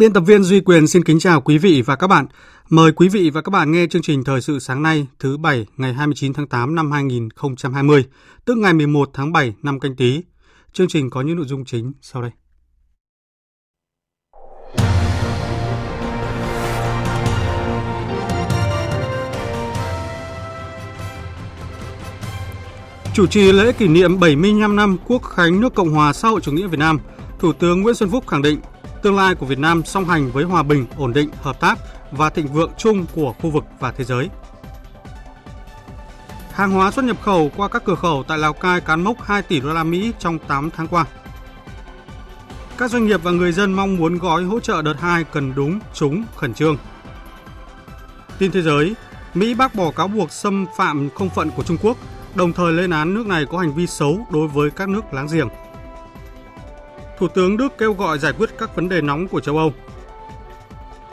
Biên 0.00 0.12
tập 0.12 0.20
viên 0.20 0.42
Duy 0.42 0.60
Quyền 0.60 0.86
xin 0.86 1.04
kính 1.04 1.18
chào 1.18 1.40
quý 1.40 1.58
vị 1.58 1.82
và 1.86 1.96
các 1.96 2.06
bạn. 2.06 2.26
Mời 2.68 2.92
quý 2.92 3.08
vị 3.08 3.30
và 3.30 3.42
các 3.42 3.50
bạn 3.50 3.72
nghe 3.72 3.86
chương 3.86 4.02
trình 4.02 4.24
Thời 4.24 4.40
sự 4.40 4.58
sáng 4.58 4.82
nay 4.82 5.06
thứ 5.18 5.36
Bảy 5.36 5.66
ngày 5.76 5.92
29 5.92 6.32
tháng 6.32 6.46
8 6.46 6.74
năm 6.74 6.92
2020, 6.92 8.04
tức 8.44 8.58
ngày 8.58 8.72
11 8.72 9.10
tháng 9.14 9.32
7 9.32 9.54
năm 9.62 9.80
canh 9.80 9.96
tí. 9.96 10.20
Chương 10.72 10.88
trình 10.88 11.10
có 11.10 11.22
những 11.22 11.36
nội 11.36 11.46
dung 11.46 11.64
chính 11.64 11.92
sau 12.00 12.22
đây. 12.22 12.30
Chủ 23.14 23.26
trì 23.26 23.52
lễ 23.52 23.72
kỷ 23.72 23.88
niệm 23.88 24.20
75 24.20 24.76
năm 24.76 24.96
Quốc 25.06 25.22
khánh 25.22 25.60
nước 25.60 25.74
Cộng 25.74 25.90
hòa 25.90 26.12
xã 26.12 26.28
hội 26.28 26.40
chủ 26.40 26.52
nghĩa 26.52 26.66
Việt 26.66 26.78
Nam, 26.78 26.98
Thủ 27.38 27.52
tướng 27.52 27.82
Nguyễn 27.82 27.94
Xuân 27.94 28.10
Phúc 28.10 28.26
khẳng 28.26 28.42
định 28.42 28.60
tương 29.02 29.16
lai 29.16 29.34
của 29.34 29.46
Việt 29.46 29.58
Nam 29.58 29.84
song 29.84 30.04
hành 30.04 30.30
với 30.30 30.44
hòa 30.44 30.62
bình, 30.62 30.86
ổn 30.96 31.12
định, 31.12 31.30
hợp 31.42 31.60
tác 31.60 31.78
và 32.10 32.30
thịnh 32.30 32.46
vượng 32.46 32.70
chung 32.78 33.06
của 33.14 33.32
khu 33.32 33.50
vực 33.50 33.64
và 33.78 33.92
thế 33.92 34.04
giới. 34.04 34.28
Hàng 36.52 36.70
hóa 36.70 36.90
xuất 36.90 37.04
nhập 37.04 37.16
khẩu 37.22 37.50
qua 37.56 37.68
các 37.68 37.84
cửa 37.84 37.94
khẩu 37.94 38.24
tại 38.28 38.38
Lào 38.38 38.52
Cai 38.52 38.80
cán 38.80 39.04
mốc 39.04 39.22
2 39.22 39.42
tỷ 39.42 39.60
đô 39.60 39.72
la 39.72 39.84
Mỹ 39.84 40.12
trong 40.18 40.38
8 40.38 40.70
tháng 40.70 40.86
qua. 40.86 41.04
Các 42.78 42.90
doanh 42.90 43.06
nghiệp 43.06 43.20
và 43.22 43.30
người 43.30 43.52
dân 43.52 43.72
mong 43.72 43.96
muốn 43.96 44.18
gói 44.18 44.42
hỗ 44.42 44.60
trợ 44.60 44.82
đợt 44.82 45.00
2 45.00 45.24
cần 45.24 45.52
đúng, 45.54 45.80
trúng, 45.94 46.24
khẩn 46.36 46.54
trương. 46.54 46.76
Tin 48.38 48.50
thế 48.50 48.62
giới, 48.62 48.94
Mỹ 49.34 49.54
bác 49.54 49.74
bỏ 49.74 49.90
cáo 49.90 50.08
buộc 50.08 50.32
xâm 50.32 50.66
phạm 50.76 51.08
không 51.14 51.30
phận 51.30 51.50
của 51.50 51.62
Trung 51.62 51.76
Quốc, 51.82 51.96
đồng 52.34 52.52
thời 52.52 52.72
lên 52.72 52.90
án 52.90 53.14
nước 53.14 53.26
này 53.26 53.46
có 53.50 53.58
hành 53.58 53.74
vi 53.74 53.86
xấu 53.86 54.26
đối 54.30 54.48
với 54.48 54.70
các 54.70 54.88
nước 54.88 55.12
láng 55.12 55.28
giềng. 55.32 55.48
Thủ 57.20 57.28
tướng 57.28 57.56
Đức 57.56 57.78
kêu 57.78 57.92
gọi 57.92 58.18
giải 58.18 58.32
quyết 58.32 58.50
các 58.58 58.76
vấn 58.76 58.88
đề 58.88 59.00
nóng 59.00 59.28
của 59.28 59.40
châu 59.40 59.58
Âu. 59.58 59.72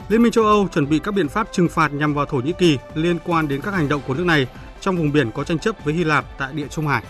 Liên 0.08 0.22
minh 0.22 0.32
châu 0.32 0.44
Âu 0.44 0.68
chuẩn 0.68 0.88
bị 0.88 0.98
các 0.98 1.14
biện 1.14 1.28
pháp 1.28 1.48
trừng 1.52 1.68
phạt 1.68 1.92
nhằm 1.92 2.14
vào 2.14 2.26
Thổ 2.26 2.36
Nhĩ 2.36 2.52
Kỳ 2.58 2.78
liên 2.94 3.18
quan 3.24 3.48
đến 3.48 3.60
các 3.60 3.74
hành 3.74 3.88
động 3.88 4.02
của 4.06 4.14
nước 4.14 4.24
này 4.24 4.46
trong 4.80 4.96
vùng 4.96 5.12
biển 5.12 5.30
có 5.34 5.44
tranh 5.44 5.58
chấp 5.58 5.84
với 5.84 5.94
Hy 5.94 6.04
Lạp 6.04 6.38
tại 6.38 6.52
Địa 6.52 6.66
Trung 6.68 6.86
Hải. 6.86 7.04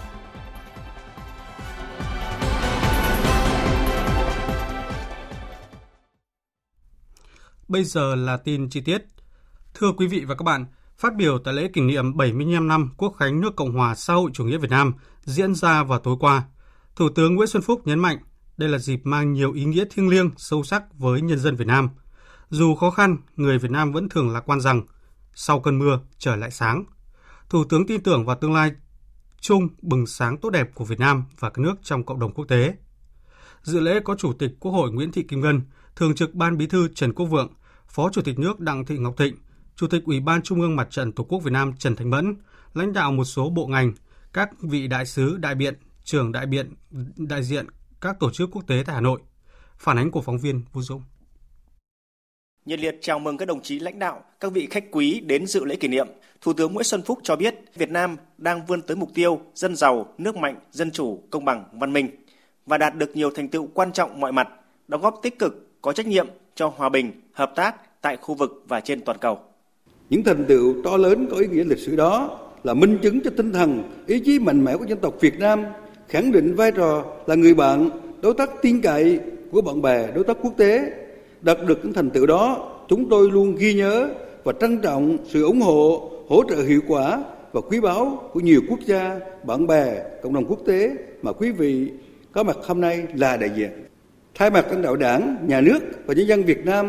Bây 7.69 7.85
giờ 7.85 8.15
là 8.15 8.37
tin 8.37 8.71
chi 8.71 8.81
tiết. 8.81 9.03
Thưa 9.75 9.93
quý 9.97 10.07
vị 10.07 10.25
và 10.25 10.35
các 10.35 10.43
bạn, 10.43 10.67
phát 10.97 11.15
biểu 11.17 11.39
tại 11.39 11.55
lễ 11.55 11.69
kỷ 11.73 11.81
niệm 11.81 12.17
75 12.17 12.69
năm 12.69 12.91
Quốc 12.97 13.15
khánh 13.19 13.41
nước 13.41 13.57
Cộng 13.57 13.73
hòa 13.73 13.95
xã 13.95 14.15
hội 14.15 14.31
chủ 14.35 14.45
nghĩa 14.45 14.59
Việt 14.59 14.71
Nam 14.71 14.95
diễn 15.25 15.55
ra 15.55 15.83
vào 15.83 15.99
tối 15.99 16.17
qua, 16.21 16.43
Thủ 16.97 17.09
tướng 17.09 17.35
Nguyễn 17.35 17.49
Xuân 17.49 17.63
Phúc 17.63 17.87
nhấn 17.87 17.99
mạnh 17.99 18.19
đây 18.59 18.69
là 18.69 18.79
dịp 18.79 19.01
mang 19.05 19.33
nhiều 19.33 19.53
ý 19.53 19.65
nghĩa 19.65 19.85
thiêng 19.91 20.09
liêng, 20.09 20.31
sâu 20.37 20.63
sắc 20.63 20.83
với 20.99 21.21
nhân 21.21 21.39
dân 21.39 21.57
Việt 21.57 21.67
Nam. 21.67 21.89
Dù 22.51 22.75
khó 22.75 22.91
khăn, 22.91 23.17
người 23.37 23.59
Việt 23.59 23.71
Nam 23.71 23.93
vẫn 23.93 24.09
thường 24.09 24.31
lạc 24.31 24.41
quan 24.41 24.61
rằng 24.61 24.83
sau 25.35 25.61
cơn 25.61 25.79
mưa 25.79 26.01
trời 26.19 26.37
lại 26.37 26.51
sáng. 26.51 26.85
Thủ 27.51 27.65
tướng 27.65 27.87
tin 27.87 28.03
tưởng 28.03 28.27
vào 28.27 28.37
tương 28.41 28.55
lai 28.55 28.73
chung 29.41 29.69
bừng 29.83 30.07
sáng 30.07 30.37
tốt 30.37 30.51
đẹp 30.51 30.75
của 30.75 30.85
Việt 30.85 31.01
Nam 31.01 31.25
và 31.39 31.51
các 31.51 31.59
nước 31.59 31.75
trong 31.83 32.05
cộng 32.05 32.19
đồng 32.19 32.33
quốc 32.33 32.45
tế. 32.45 32.75
Dự 33.63 33.81
lễ 33.81 34.01
có 34.05 34.15
Chủ 34.15 34.33
tịch 34.33 34.51
Quốc 34.61 34.73
hội 34.73 34.93
Nguyễn 34.93 35.13
Thị 35.13 35.23
Kim 35.23 35.41
Ngân, 35.41 35.61
Thường 35.97 36.15
trực 36.15 36.35
Ban 36.35 36.57
Bí 36.57 36.67
thư 36.67 36.89
Trần 36.95 37.13
Quốc 37.13 37.27
Vượng, 37.27 37.53
Phó 37.89 38.11
Chủ 38.13 38.23
tịch 38.23 38.39
nước 38.39 38.61
Đặng 38.61 38.85
Thị 38.85 38.99
Ngọc 38.99 39.17
Thịnh, 39.17 39.37
Chủ 39.77 39.87
tịch 39.87 40.05
Ủy 40.05 40.21
ban 40.21 40.43
Trung 40.43 40.61
ương 40.61 40.77
Mặt 40.77 40.91
trận 40.91 41.13
Tổ 41.13 41.25
quốc 41.25 41.39
Việt 41.39 41.53
Nam 41.53 41.73
Trần 41.79 41.97
Thành 41.97 42.11
Mẫn, 42.11 42.37
lãnh 42.75 42.93
đạo 42.93 43.13
một 43.13 43.25
số 43.25 43.51
bộ 43.51 43.67
ngành, 43.67 43.93
các 44.33 44.51
vị 44.61 44.87
đại 44.87 45.07
sứ, 45.07 45.37
đại 45.37 45.55
biện, 45.55 45.75
trưởng 46.05 46.33
đại 46.33 46.47
biện, 46.47 46.75
đại 47.17 47.43
diện 47.43 47.67
các 48.01 48.17
tổ 48.21 48.31
chức 48.31 48.51
quốc 48.53 48.67
tế 48.67 48.83
tại 48.87 48.95
Hà 48.95 49.01
Nội. 49.01 49.21
Phản 49.79 49.97
ánh 49.99 50.11
của 50.11 50.23
phóng 50.23 50.39
viên 50.39 50.63
Vũ 50.73 50.83
Dũng. 50.83 51.03
Nhiệt 52.65 52.81
liệt 52.81 52.99
chào 53.01 53.19
mừng 53.19 53.37
các 53.37 53.49
đồng 53.49 53.63
chí 53.63 53.79
lãnh 53.79 53.99
đạo, 53.99 54.25
các 54.41 54.53
vị 54.53 54.67
khách 54.71 54.85
quý 54.91 55.21
đến 55.21 55.47
dự 55.47 55.65
lễ 55.65 55.77
kỷ 55.77 55.89
niệm. 55.89 56.07
Thủ 56.41 56.53
tướng 56.53 56.73
Nguyễn 56.73 56.85
Xuân 56.85 57.03
Phúc 57.03 57.19
cho 57.23 57.37
biết 57.37 57.55
Việt 57.75 57.91
Nam 57.91 58.17
đang 58.39 58.67
vươn 58.67 58.83
tới 58.83 58.97
mục 58.97 59.11
tiêu 59.15 59.41
dân 59.55 59.77
giàu, 59.77 60.15
nước 60.19 60.37
mạnh, 60.37 60.57
dân 60.71 60.91
chủ, 60.91 61.23
công 61.31 61.45
bằng, 61.45 61.65
văn 61.73 61.93
minh 61.93 62.11
và 62.67 62.79
đạt 62.79 62.95
được 62.95 63.17
nhiều 63.17 63.31
thành 63.31 63.49
tựu 63.49 63.69
quan 63.75 63.93
trọng 63.93 64.21
mọi 64.21 64.33
mặt, 64.33 64.49
đóng 64.89 65.01
góp 65.01 65.21
tích 65.23 65.39
cực, 65.39 65.69
có 65.83 65.93
trách 65.93 66.07
nhiệm 66.07 66.29
cho 66.55 66.73
hòa 66.77 66.89
bình, 66.89 67.13
hợp 67.33 67.53
tác 67.57 68.01
tại 68.03 68.17
khu 68.17 68.35
vực 68.35 68.65
và 68.69 68.81
trên 68.81 69.01
toàn 69.01 69.19
cầu. 69.19 69.39
Những 70.11 70.25
thành 70.25 70.45
tựu 70.49 70.83
to 70.85 70.97
lớn 70.97 71.29
có 71.31 71.37
ý 71.37 71.47
nghĩa 71.47 71.65
lịch 71.65 71.79
sử 71.79 71.97
đó 71.97 72.39
là 72.65 72.75
minh 72.75 72.99
chứng 73.03 73.21
cho 73.25 73.31
tinh 73.37 73.53
thần, 73.53 73.83
ý 74.07 74.21
chí 74.25 74.39
mạnh 74.39 74.65
mẽ 74.65 74.77
của 74.77 74.85
dân 74.85 74.99
tộc 74.99 75.15
Việt 75.21 75.39
Nam 75.39 75.65
khẳng 76.09 76.33
định 76.33 76.55
vai 76.55 76.73
trò 76.73 77.05
là 77.27 77.35
người 77.35 77.55
bạn, 77.55 77.91
đối 78.23 78.35
tác 78.35 78.63
tin 78.63 78.81
cậy 78.81 79.21
của 79.53 79.61
bạn 79.61 79.83
bè, 79.83 80.09
đối 80.15 80.25
tác 80.25 80.37
quốc 80.43 80.53
tế. 80.57 80.93
Đạt 81.41 81.59
được 81.67 81.79
những 81.83 81.93
thành 81.93 82.11
tựu 82.11 82.27
đó, 82.27 82.75
chúng 82.89 83.09
tôi 83.09 83.31
luôn 83.31 83.55
ghi 83.59 83.75
nhớ 83.75 84.09
và 84.45 84.53
trân 84.61 84.79
trọng 84.79 85.19
sự 85.29 85.45
ủng 85.45 85.61
hộ, 85.61 86.11
hỗ 86.29 86.43
trợ 86.49 86.57
hiệu 86.57 86.81
quả 86.89 87.23
và 87.53 87.61
quý 87.61 87.81
báu 87.81 88.31
của 88.33 88.41
nhiều 88.41 88.61
quốc 88.69 88.79
gia, 88.87 89.21
bạn 89.45 89.67
bè, 89.67 90.03
cộng 90.23 90.35
đồng 90.35 90.45
quốc 90.45 90.61
tế 90.67 90.91
mà 91.23 91.33
quý 91.33 91.51
vị 91.51 91.91
có 92.33 92.43
mặt 92.43 92.57
hôm 92.67 92.81
nay 92.81 93.03
là 93.15 93.37
đại 93.37 93.51
diện. 93.57 93.71
Thay 94.35 94.51
mặt 94.51 94.67
lãnh 94.71 94.83
đạo 94.83 94.97
Đảng, 94.97 95.37
Nhà 95.47 95.61
nước 95.61 95.81
và 96.07 96.15
nhân 96.15 96.29
dân 96.29 96.43
Việt 96.43 96.67
Nam, 96.67 96.87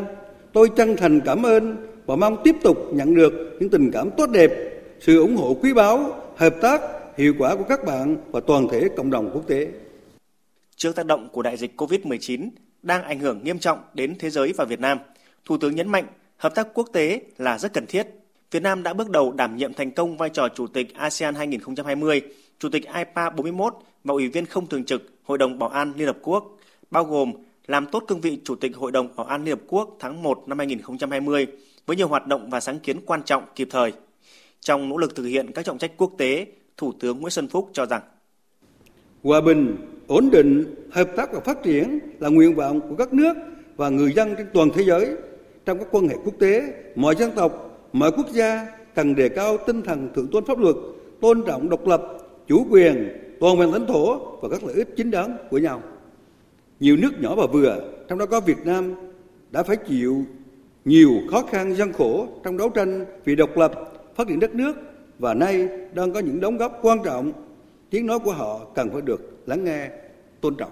tôi 0.53 0.69
chân 0.75 0.95
thành 0.97 1.21
cảm 1.25 1.43
ơn 1.43 1.75
và 2.05 2.15
mong 2.15 2.37
tiếp 2.43 2.55
tục 2.63 2.77
nhận 2.93 3.15
được 3.15 3.33
những 3.59 3.69
tình 3.69 3.91
cảm 3.91 4.09
tốt 4.17 4.29
đẹp, 4.29 4.51
sự 4.99 5.19
ủng 5.21 5.35
hộ 5.35 5.57
quý 5.61 5.73
báu, 5.73 6.13
hợp 6.35 6.55
tác 6.61 6.81
hiệu 7.19 7.33
quả 7.37 7.55
của 7.55 7.63
các 7.69 7.85
bạn 7.85 8.17
và 8.31 8.39
toàn 8.39 8.67
thể 8.71 8.89
cộng 8.97 9.09
đồng 9.09 9.31
quốc 9.33 9.47
tế. 9.47 9.67
Trước 10.75 10.95
tác 10.95 11.05
động 11.05 11.29
của 11.29 11.41
đại 11.41 11.57
dịch 11.57 11.81
COVID-19 11.81 12.49
đang 12.81 13.03
ảnh 13.03 13.19
hưởng 13.19 13.43
nghiêm 13.43 13.59
trọng 13.59 13.79
đến 13.93 14.15
thế 14.19 14.29
giới 14.29 14.53
và 14.57 14.65
Việt 14.65 14.79
Nam, 14.79 14.97
Thủ 15.45 15.57
tướng 15.57 15.75
nhấn 15.75 15.89
mạnh 15.89 16.05
hợp 16.37 16.55
tác 16.55 16.67
quốc 16.73 16.89
tế 16.93 17.21
là 17.37 17.57
rất 17.57 17.73
cần 17.73 17.85
thiết. 17.85 18.07
Việt 18.51 18.63
Nam 18.63 18.83
đã 18.83 18.93
bước 18.93 19.09
đầu 19.09 19.31
đảm 19.31 19.57
nhiệm 19.57 19.73
thành 19.73 19.91
công 19.91 20.17
vai 20.17 20.29
trò 20.29 20.47
Chủ 20.55 20.67
tịch 20.67 20.93
ASEAN 20.93 21.35
2020, 21.35 22.21
Chủ 22.59 22.69
tịch 22.69 22.83
IPA 22.85 23.29
41 23.29 23.73
và 24.03 24.13
Ủy 24.13 24.27
viên 24.27 24.45
không 24.45 24.67
thường 24.67 24.85
trực 24.85 25.01
Hội 25.23 25.37
đồng 25.37 25.59
Bảo 25.59 25.69
an 25.69 25.93
Liên 25.97 26.07
Hợp 26.07 26.17
Quốc, 26.21 26.57
bao 26.91 27.03
gồm 27.03 27.33
làm 27.67 27.85
tốt 27.85 28.03
cương 28.07 28.21
vị 28.21 28.39
Chủ 28.43 28.55
tịch 28.55 28.71
Hội 28.75 28.91
đồng 28.91 29.15
Bảo 29.15 29.25
an 29.25 29.43
Liên 29.43 29.55
Hợp 29.55 29.63
Quốc 29.67 29.97
tháng 29.99 30.23
1 30.23 30.43
năm 30.47 30.57
2020 30.57 31.47
với 31.85 31.97
nhiều 31.97 32.07
hoạt 32.07 32.27
động 32.27 32.49
và 32.49 32.59
sáng 32.59 32.79
kiến 32.79 33.01
quan 33.05 33.23
trọng 33.23 33.43
kịp 33.55 33.67
thời. 33.71 33.93
Trong 34.59 34.89
nỗ 34.89 34.97
lực 34.97 35.15
thực 35.15 35.25
hiện 35.25 35.51
các 35.51 35.65
trọng 35.65 35.77
trách 35.77 35.91
quốc 35.97 36.11
tế 36.17 36.45
Thủ 36.79 36.91
tướng 36.99 37.19
Nguyễn 37.19 37.31
Xuân 37.31 37.47
Phúc 37.47 37.69
cho 37.73 37.85
rằng 37.85 38.01
Hòa 39.23 39.41
bình, 39.41 39.75
ổn 40.07 40.29
định, 40.31 40.75
hợp 40.91 41.09
tác 41.15 41.33
và 41.33 41.39
phát 41.39 41.63
triển 41.63 41.99
là 42.19 42.29
nguyện 42.29 42.55
vọng 42.55 42.81
của 42.89 42.95
các 42.95 43.13
nước 43.13 43.33
và 43.77 43.89
người 43.89 44.13
dân 44.13 44.35
trên 44.37 44.47
toàn 44.53 44.69
thế 44.73 44.83
giới. 44.83 45.15
Trong 45.65 45.77
các 45.79 45.87
quan 45.91 46.07
hệ 46.07 46.15
quốc 46.25 46.33
tế, 46.39 46.61
mọi 46.95 47.15
dân 47.15 47.31
tộc, 47.35 47.79
mọi 47.93 48.11
quốc 48.11 48.29
gia 48.31 48.67
cần 48.95 49.15
đề 49.15 49.29
cao 49.29 49.57
tinh 49.57 49.81
thần 49.81 50.09
thượng 50.15 50.27
tôn 50.27 50.45
pháp 50.45 50.59
luật, 50.59 50.75
tôn 51.21 51.43
trọng 51.47 51.69
độc 51.69 51.87
lập, 51.87 52.01
chủ 52.47 52.65
quyền, 52.69 53.09
toàn 53.39 53.57
vẹn 53.57 53.73
lãnh 53.73 53.87
thổ 53.87 54.19
và 54.41 54.49
các 54.49 54.63
lợi 54.63 54.75
ích 54.75 54.89
chính 54.97 55.11
đáng 55.11 55.37
của 55.49 55.57
nhau. 55.57 55.81
Nhiều 56.79 56.97
nước 56.97 57.11
nhỏ 57.21 57.35
và 57.35 57.45
vừa, 57.51 57.91
trong 58.07 58.19
đó 58.19 58.25
có 58.25 58.39
Việt 58.39 58.65
Nam, 58.65 58.93
đã 59.51 59.63
phải 59.63 59.75
chịu 59.75 60.25
nhiều 60.85 61.11
khó 61.31 61.43
khăn 61.51 61.75
gian 61.75 61.93
khổ 61.93 62.27
trong 62.43 62.57
đấu 62.57 62.69
tranh 62.69 63.05
vì 63.25 63.35
độc 63.35 63.57
lập, 63.57 63.71
phát 64.15 64.27
triển 64.27 64.39
đất 64.39 64.55
nước 64.55 64.75
và 65.19 65.33
nay 65.33 65.67
đang 65.93 66.13
có 66.13 66.19
những 66.19 66.39
đóng 66.39 66.57
góp 66.57 66.79
quan 66.81 66.99
trọng, 67.05 67.31
tiếng 67.89 68.05
nói 68.05 68.19
của 68.19 68.31
họ 68.31 68.65
cần 68.75 68.89
phải 68.89 69.01
được 69.01 69.43
lắng 69.45 69.63
nghe, 69.63 69.89
tôn 70.41 70.55
trọng. 70.55 70.71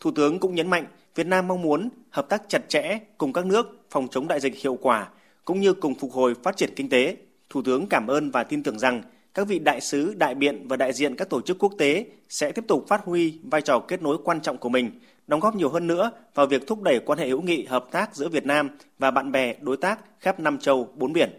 Thủ 0.00 0.10
tướng 0.10 0.38
cũng 0.38 0.54
nhấn 0.54 0.70
mạnh 0.70 0.86
Việt 1.14 1.26
Nam 1.26 1.48
mong 1.48 1.62
muốn 1.62 1.88
hợp 2.10 2.28
tác 2.28 2.42
chặt 2.48 2.68
chẽ 2.68 2.98
cùng 3.18 3.32
các 3.32 3.46
nước 3.46 3.66
phòng 3.90 4.08
chống 4.10 4.28
đại 4.28 4.40
dịch 4.40 4.56
hiệu 4.56 4.78
quả 4.80 5.08
cũng 5.44 5.60
như 5.60 5.74
cùng 5.74 5.94
phục 5.94 6.12
hồi 6.12 6.34
phát 6.42 6.56
triển 6.56 6.70
kinh 6.76 6.88
tế. 6.88 7.16
Thủ 7.48 7.62
tướng 7.62 7.86
cảm 7.86 8.06
ơn 8.06 8.30
và 8.30 8.44
tin 8.44 8.62
tưởng 8.62 8.78
rằng 8.78 9.02
các 9.34 9.48
vị 9.48 9.58
đại 9.58 9.80
sứ, 9.80 10.14
đại 10.14 10.34
biện 10.34 10.68
và 10.68 10.76
đại 10.76 10.92
diện 10.92 11.16
các 11.16 11.28
tổ 11.28 11.40
chức 11.40 11.58
quốc 11.58 11.72
tế 11.78 12.06
sẽ 12.28 12.52
tiếp 12.52 12.64
tục 12.68 12.84
phát 12.88 13.04
huy 13.04 13.38
vai 13.42 13.62
trò 13.62 13.78
kết 13.88 14.02
nối 14.02 14.18
quan 14.24 14.40
trọng 14.40 14.58
của 14.58 14.68
mình, 14.68 14.90
đóng 15.26 15.40
góp 15.40 15.56
nhiều 15.56 15.68
hơn 15.68 15.86
nữa 15.86 16.10
vào 16.34 16.46
việc 16.46 16.66
thúc 16.66 16.82
đẩy 16.82 17.00
quan 17.06 17.18
hệ 17.18 17.28
hữu 17.28 17.42
nghị 17.42 17.64
hợp 17.64 17.86
tác 17.90 18.14
giữa 18.14 18.28
Việt 18.28 18.46
Nam 18.46 18.70
và 18.98 19.10
bạn 19.10 19.32
bè 19.32 19.54
đối 19.60 19.76
tác 19.76 19.98
khắp 20.20 20.40
năm 20.40 20.58
châu 20.58 20.88
bốn 20.94 21.12
biển. 21.12 21.30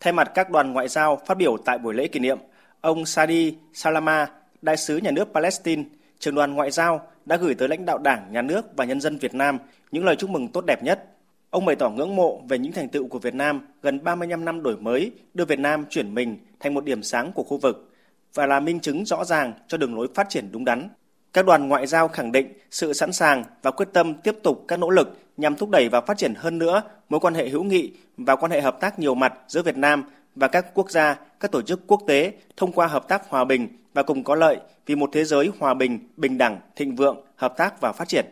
Thay 0.00 0.12
mặt 0.12 0.30
các 0.34 0.50
đoàn 0.50 0.72
ngoại 0.72 0.88
giao 0.88 1.20
phát 1.26 1.38
biểu 1.38 1.56
tại 1.64 1.78
buổi 1.78 1.94
lễ 1.94 2.08
kỷ 2.08 2.20
niệm, 2.20 2.38
ông 2.80 3.06
Sadi 3.06 3.54
Salama, 3.72 4.26
đại 4.62 4.76
sứ 4.76 4.96
nhà 4.96 5.10
nước 5.10 5.28
Palestine, 5.34 5.82
trưởng 6.18 6.34
đoàn 6.34 6.54
ngoại 6.54 6.70
giao 6.70 7.06
đã 7.26 7.36
gửi 7.36 7.54
tới 7.54 7.68
lãnh 7.68 7.84
đạo 7.84 7.98
Đảng, 7.98 8.32
Nhà 8.32 8.42
nước 8.42 8.76
và 8.76 8.84
nhân 8.84 9.00
dân 9.00 9.18
Việt 9.18 9.34
Nam 9.34 9.58
những 9.90 10.04
lời 10.04 10.16
chúc 10.16 10.30
mừng 10.30 10.48
tốt 10.48 10.64
đẹp 10.66 10.82
nhất. 10.82 11.04
Ông 11.50 11.64
bày 11.64 11.76
tỏ 11.76 11.90
ngưỡng 11.90 12.16
mộ 12.16 12.42
về 12.48 12.58
những 12.58 12.72
thành 12.72 12.88
tựu 12.88 13.08
của 13.08 13.18
Việt 13.18 13.34
Nam 13.34 13.66
gần 13.82 14.04
35 14.04 14.44
năm 14.44 14.62
đổi 14.62 14.76
mới, 14.76 15.12
đưa 15.34 15.44
Việt 15.44 15.58
Nam 15.58 15.84
chuyển 15.90 16.14
mình 16.14 16.38
thành 16.60 16.74
một 16.74 16.84
điểm 16.84 17.02
sáng 17.02 17.32
của 17.32 17.42
khu 17.42 17.58
vực 17.58 17.90
và 18.34 18.46
là 18.46 18.60
minh 18.60 18.80
chứng 18.80 19.04
rõ 19.04 19.24
ràng 19.24 19.52
cho 19.68 19.78
đường 19.78 19.94
lối 19.94 20.08
phát 20.14 20.28
triển 20.28 20.52
đúng 20.52 20.64
đắn. 20.64 20.88
Các 21.32 21.46
đoàn 21.46 21.68
ngoại 21.68 21.86
giao 21.86 22.08
khẳng 22.08 22.32
định 22.32 22.52
sự 22.70 22.92
sẵn 22.92 23.12
sàng 23.12 23.44
và 23.62 23.70
quyết 23.70 23.88
tâm 23.92 24.14
tiếp 24.14 24.34
tục 24.42 24.64
các 24.68 24.78
nỗ 24.78 24.90
lực 24.90 25.18
nhằm 25.40 25.56
thúc 25.56 25.70
đẩy 25.70 25.88
và 25.88 26.00
phát 26.00 26.18
triển 26.18 26.34
hơn 26.34 26.58
nữa 26.58 26.82
mối 27.08 27.20
quan 27.20 27.34
hệ 27.34 27.48
hữu 27.48 27.64
nghị 27.64 27.92
và 28.16 28.36
quan 28.36 28.52
hệ 28.52 28.60
hợp 28.60 28.76
tác 28.80 28.98
nhiều 28.98 29.14
mặt 29.14 29.32
giữa 29.48 29.62
Việt 29.62 29.76
Nam 29.76 30.04
và 30.34 30.48
các 30.48 30.66
quốc 30.74 30.90
gia, 30.90 31.16
các 31.40 31.52
tổ 31.52 31.62
chức 31.62 31.80
quốc 31.86 32.00
tế 32.06 32.32
thông 32.56 32.72
qua 32.72 32.86
hợp 32.86 33.08
tác 33.08 33.22
hòa 33.28 33.44
bình 33.44 33.68
và 33.94 34.02
cùng 34.02 34.24
có 34.24 34.34
lợi 34.34 34.56
vì 34.86 34.94
một 34.94 35.10
thế 35.12 35.24
giới 35.24 35.50
hòa 35.58 35.74
bình, 35.74 35.98
bình 36.16 36.38
đẳng, 36.38 36.60
thịnh 36.76 36.96
vượng, 36.96 37.16
hợp 37.36 37.54
tác 37.56 37.80
và 37.80 37.92
phát 37.92 38.08
triển. 38.08 38.26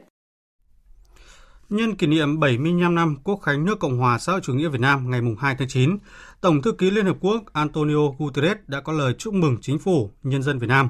Nhân 1.68 1.96
kỷ 1.96 2.06
niệm 2.06 2.40
75 2.40 2.94
năm 2.94 3.16
Quốc 3.24 3.36
khánh 3.36 3.64
nước 3.64 3.78
Cộng 3.80 3.98
hòa 3.98 4.18
xã 4.18 4.32
hội 4.32 4.40
chủ 4.44 4.54
nghĩa 4.54 4.68
Việt 4.68 4.80
Nam 4.80 5.10
ngày 5.10 5.20
2 5.38 5.54
tháng 5.58 5.68
9, 5.68 5.98
Tổng 6.40 6.62
thư 6.62 6.72
ký 6.72 6.90
Liên 6.90 7.06
Hợp 7.06 7.16
Quốc 7.20 7.42
Antonio 7.52 8.08
Guterres 8.18 8.56
đã 8.66 8.80
có 8.80 8.92
lời 8.92 9.14
chúc 9.18 9.34
mừng 9.34 9.56
chính 9.60 9.78
phủ, 9.78 10.10
nhân 10.22 10.42
dân 10.42 10.58
Việt 10.58 10.66
Nam. 10.66 10.88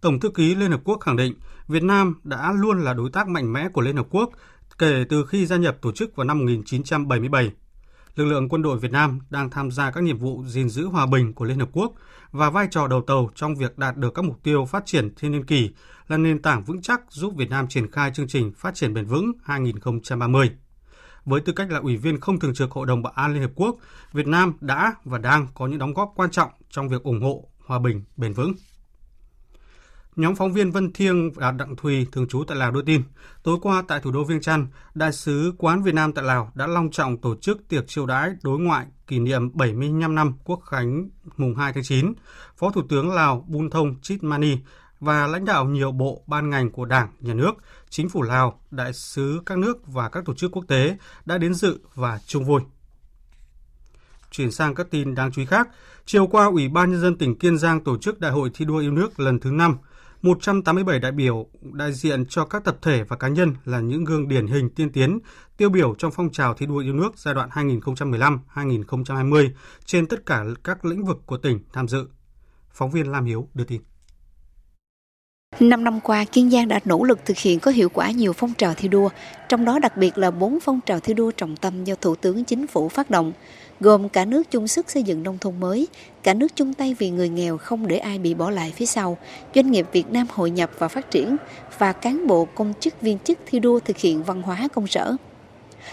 Tổng 0.00 0.20
thư 0.20 0.30
ký 0.30 0.54
Liên 0.54 0.70
Hợp 0.70 0.80
Quốc 0.84 1.00
khẳng 1.00 1.16
định 1.16 1.34
Việt 1.68 1.82
Nam 1.82 2.14
đã 2.24 2.52
luôn 2.52 2.80
là 2.80 2.94
đối 2.94 3.10
tác 3.10 3.28
mạnh 3.28 3.52
mẽ 3.52 3.68
của 3.68 3.80
Liên 3.80 3.96
Hợp 3.96 4.06
Quốc 4.10 4.30
kể 4.80 5.04
từ 5.08 5.26
khi 5.26 5.46
gia 5.46 5.56
nhập 5.56 5.76
tổ 5.82 5.92
chức 5.92 6.16
vào 6.16 6.24
năm 6.26 6.38
1977 6.38 7.50
lực 8.14 8.24
lượng 8.24 8.48
quân 8.48 8.62
đội 8.62 8.78
Việt 8.78 8.92
Nam 8.92 9.20
đang 9.30 9.50
tham 9.50 9.70
gia 9.70 9.90
các 9.90 10.04
nhiệm 10.04 10.18
vụ 10.18 10.44
gìn 10.46 10.68
giữ 10.68 10.86
hòa 10.86 11.06
bình 11.06 11.32
của 11.32 11.44
Liên 11.44 11.58
Hợp 11.58 11.68
Quốc 11.72 11.92
và 12.30 12.50
vai 12.50 12.68
trò 12.70 12.86
đầu 12.86 13.02
tàu 13.06 13.30
trong 13.34 13.54
việc 13.54 13.78
đạt 13.78 13.96
được 13.96 14.14
các 14.14 14.24
mục 14.24 14.42
tiêu 14.42 14.64
phát 14.64 14.86
triển 14.86 15.14
thiên 15.14 15.32
niên 15.32 15.44
kỳ 15.44 15.70
là 16.08 16.16
nền 16.16 16.42
tảng 16.42 16.64
vững 16.64 16.82
chắc 16.82 17.00
giúp 17.08 17.34
Việt 17.36 17.50
Nam 17.50 17.68
triển 17.68 17.90
khai 17.90 18.10
chương 18.14 18.28
trình 18.28 18.52
phát 18.56 18.74
triển 18.74 18.94
bền 18.94 19.04
vững 19.04 19.32
2030. 19.44 20.50
Với 21.24 21.40
tư 21.40 21.52
cách 21.52 21.70
là 21.70 21.78
ủy 21.78 21.96
viên 21.96 22.20
không 22.20 22.38
thường 22.38 22.54
trực 22.54 22.70
Hội 22.70 22.86
đồng 22.86 23.02
Bảo 23.02 23.12
an 23.16 23.32
Liên 23.32 23.42
Hợp 23.42 23.52
Quốc, 23.54 23.76
Việt 24.12 24.26
Nam 24.26 24.52
đã 24.60 24.94
và 25.04 25.18
đang 25.18 25.46
có 25.54 25.66
những 25.66 25.78
đóng 25.78 25.94
góp 25.94 26.12
quan 26.16 26.30
trọng 26.30 26.50
trong 26.70 26.88
việc 26.88 27.02
ủng 27.02 27.22
hộ 27.22 27.48
hòa 27.66 27.78
bình 27.78 28.04
bền 28.16 28.32
vững. 28.32 28.54
Nhóm 30.20 30.34
phóng 30.34 30.52
viên 30.52 30.70
Vân 30.70 30.92
Thiêng 30.92 31.32
và 31.32 31.50
Đặng 31.50 31.76
Thùy 31.76 32.06
thường 32.12 32.28
trú 32.28 32.44
tại 32.44 32.56
Lào 32.56 32.70
đưa 32.70 32.82
tin, 32.82 33.02
tối 33.42 33.58
qua 33.62 33.82
tại 33.88 34.00
thủ 34.00 34.10
đô 34.10 34.24
Viêng 34.24 34.40
Chăn, 34.40 34.66
Đại 34.94 35.12
sứ 35.12 35.52
quán 35.58 35.82
Việt 35.82 35.94
Nam 35.94 36.12
tại 36.12 36.24
Lào 36.24 36.52
đã 36.54 36.66
long 36.66 36.90
trọng 36.90 37.18
tổ 37.18 37.36
chức 37.36 37.68
tiệc 37.68 37.88
chiêu 37.88 38.06
đãi 38.06 38.30
đối 38.42 38.58
ngoại 38.58 38.86
kỷ 39.06 39.18
niệm 39.18 39.56
75 39.56 40.14
năm 40.14 40.32
Quốc 40.44 40.60
khánh 40.66 41.08
mùng 41.36 41.54
2 41.54 41.72
tháng 41.72 41.82
9. 41.84 42.12
Phó 42.56 42.70
Thủ 42.70 42.82
tướng 42.88 43.10
Lào 43.10 43.44
Bun 43.48 43.70
Thông 43.70 44.00
Chit 44.02 44.22
Mani 44.22 44.56
và 45.00 45.26
lãnh 45.26 45.44
đạo 45.44 45.64
nhiều 45.64 45.92
bộ 45.92 46.22
ban 46.26 46.50
ngành 46.50 46.70
của 46.70 46.84
Đảng, 46.84 47.08
Nhà 47.20 47.34
nước, 47.34 47.52
Chính 47.90 48.08
phủ 48.08 48.22
Lào, 48.22 48.60
đại 48.70 48.92
sứ 48.92 49.42
các 49.46 49.58
nước 49.58 49.86
và 49.86 50.08
các 50.08 50.24
tổ 50.24 50.34
chức 50.34 50.50
quốc 50.50 50.64
tế 50.68 50.96
đã 51.24 51.38
đến 51.38 51.54
dự 51.54 51.80
và 51.94 52.18
chung 52.26 52.44
vui. 52.44 52.60
Chuyển 54.30 54.50
sang 54.50 54.74
các 54.74 54.90
tin 54.90 55.14
đáng 55.14 55.32
chú 55.32 55.42
ý 55.42 55.46
khác, 55.46 55.68
chiều 56.06 56.26
qua 56.26 56.46
Ủy 56.46 56.68
ban 56.68 56.90
Nhân 56.90 57.00
dân 57.00 57.18
tỉnh 57.18 57.38
Kiên 57.38 57.58
Giang 57.58 57.84
tổ 57.84 57.98
chức 57.98 58.20
Đại 58.20 58.32
hội 58.32 58.50
thi 58.54 58.64
đua 58.64 58.78
yêu 58.78 58.92
nước 58.92 59.20
lần 59.20 59.40
thứ 59.40 59.50
5 59.50 59.76
187 60.22 60.98
đại 60.98 61.12
biểu 61.12 61.46
đại 61.62 61.92
diện 61.92 62.24
cho 62.28 62.44
các 62.44 62.64
tập 62.64 62.76
thể 62.82 63.02
và 63.02 63.16
cá 63.16 63.28
nhân 63.28 63.54
là 63.64 63.80
những 63.80 64.04
gương 64.04 64.28
điển 64.28 64.46
hình 64.46 64.70
tiên 64.70 64.92
tiến, 64.92 65.18
tiêu 65.56 65.70
biểu 65.70 65.94
trong 65.98 66.10
phong 66.10 66.32
trào 66.32 66.54
thi 66.54 66.66
đua 66.66 66.78
yêu 66.78 66.94
nước 66.94 67.18
giai 67.18 67.34
đoạn 67.34 67.48
2015-2020 67.48 69.50
trên 69.84 70.06
tất 70.06 70.26
cả 70.26 70.44
các 70.64 70.84
lĩnh 70.84 71.04
vực 71.04 71.22
của 71.26 71.36
tỉnh 71.36 71.60
tham 71.72 71.88
dự. 71.88 72.06
Phóng 72.72 72.90
viên 72.90 73.10
Lam 73.10 73.24
Hiếu 73.24 73.48
đưa 73.54 73.64
tin. 73.64 73.80
Năm 75.60 75.84
năm 75.84 76.00
qua, 76.00 76.24
Kiên 76.24 76.50
Giang 76.50 76.68
đã 76.68 76.80
nỗ 76.84 77.04
lực 77.04 77.18
thực 77.24 77.38
hiện 77.38 77.60
có 77.60 77.70
hiệu 77.70 77.88
quả 77.88 78.10
nhiều 78.10 78.32
phong 78.32 78.54
trào 78.54 78.74
thi 78.74 78.88
đua, 78.88 79.08
trong 79.48 79.64
đó 79.64 79.78
đặc 79.78 79.96
biệt 79.96 80.18
là 80.18 80.30
bốn 80.30 80.60
phong 80.60 80.80
trào 80.86 81.00
thi 81.00 81.14
đua 81.14 81.30
trọng 81.30 81.56
tâm 81.56 81.84
do 81.84 81.94
Thủ 81.94 82.14
tướng 82.14 82.44
Chính 82.44 82.66
phủ 82.66 82.88
phát 82.88 83.10
động, 83.10 83.32
gồm 83.80 84.08
cả 84.08 84.24
nước 84.24 84.50
chung 84.50 84.68
sức 84.68 84.90
xây 84.90 85.02
dựng 85.02 85.22
nông 85.22 85.38
thôn 85.38 85.60
mới, 85.60 85.88
cả 86.22 86.34
nước 86.34 86.56
chung 86.56 86.74
tay 86.74 86.96
vì 86.98 87.10
người 87.10 87.28
nghèo 87.28 87.58
không 87.58 87.88
để 87.88 87.98
ai 87.98 88.18
bị 88.18 88.34
bỏ 88.34 88.50
lại 88.50 88.72
phía 88.76 88.86
sau, 88.86 89.18
doanh 89.54 89.70
nghiệp 89.70 89.86
Việt 89.92 90.12
Nam 90.12 90.26
hội 90.30 90.50
nhập 90.50 90.70
và 90.78 90.88
phát 90.88 91.10
triển 91.10 91.36
và 91.78 91.92
cán 91.92 92.26
bộ 92.26 92.44
công 92.54 92.72
chức 92.80 93.00
viên 93.00 93.18
chức 93.18 93.38
thi 93.46 93.58
đua 93.58 93.80
thực 93.80 93.96
hiện 93.96 94.22
văn 94.22 94.42
hóa 94.42 94.68
công 94.74 94.86
sở. 94.86 95.16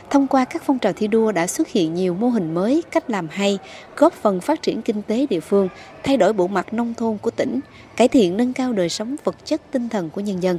Thông 0.10 0.28
qua 0.28 0.46
các 0.46 0.64
phong 0.66 0.80
trào 0.80 0.94
thi 0.94 1.08
đua 1.08 1.32
đã 1.32 1.48
xuất 1.48 1.68
hiện 1.68 1.94
nhiều 1.94 2.14
mô 2.14 2.30
hình 2.30 2.54
mới, 2.54 2.84
cách 2.92 3.10
làm 3.10 3.28
hay, 3.32 3.58
góp 3.98 4.14
phần 4.14 4.42
phát 4.42 4.62
triển 4.62 4.82
kinh 4.82 5.02
tế 5.02 5.26
địa 5.30 5.40
phương, 5.40 5.70
thay 6.04 6.18
đổi 6.18 6.34
bộ 6.34 6.48
mặt 6.48 6.74
nông 6.74 6.94
thôn 6.94 7.18
của 7.18 7.32
tỉnh, 7.32 7.60
cải 7.96 8.08
thiện 8.08 8.38
nâng 8.38 8.54
cao 8.54 8.74
đời 8.74 8.90
sống 8.90 9.16
vật 9.24 9.36
chất 9.46 9.62
tinh 9.72 9.90
thần 9.90 10.10
của 10.10 10.22
nhân 10.22 10.44
dân. 10.44 10.58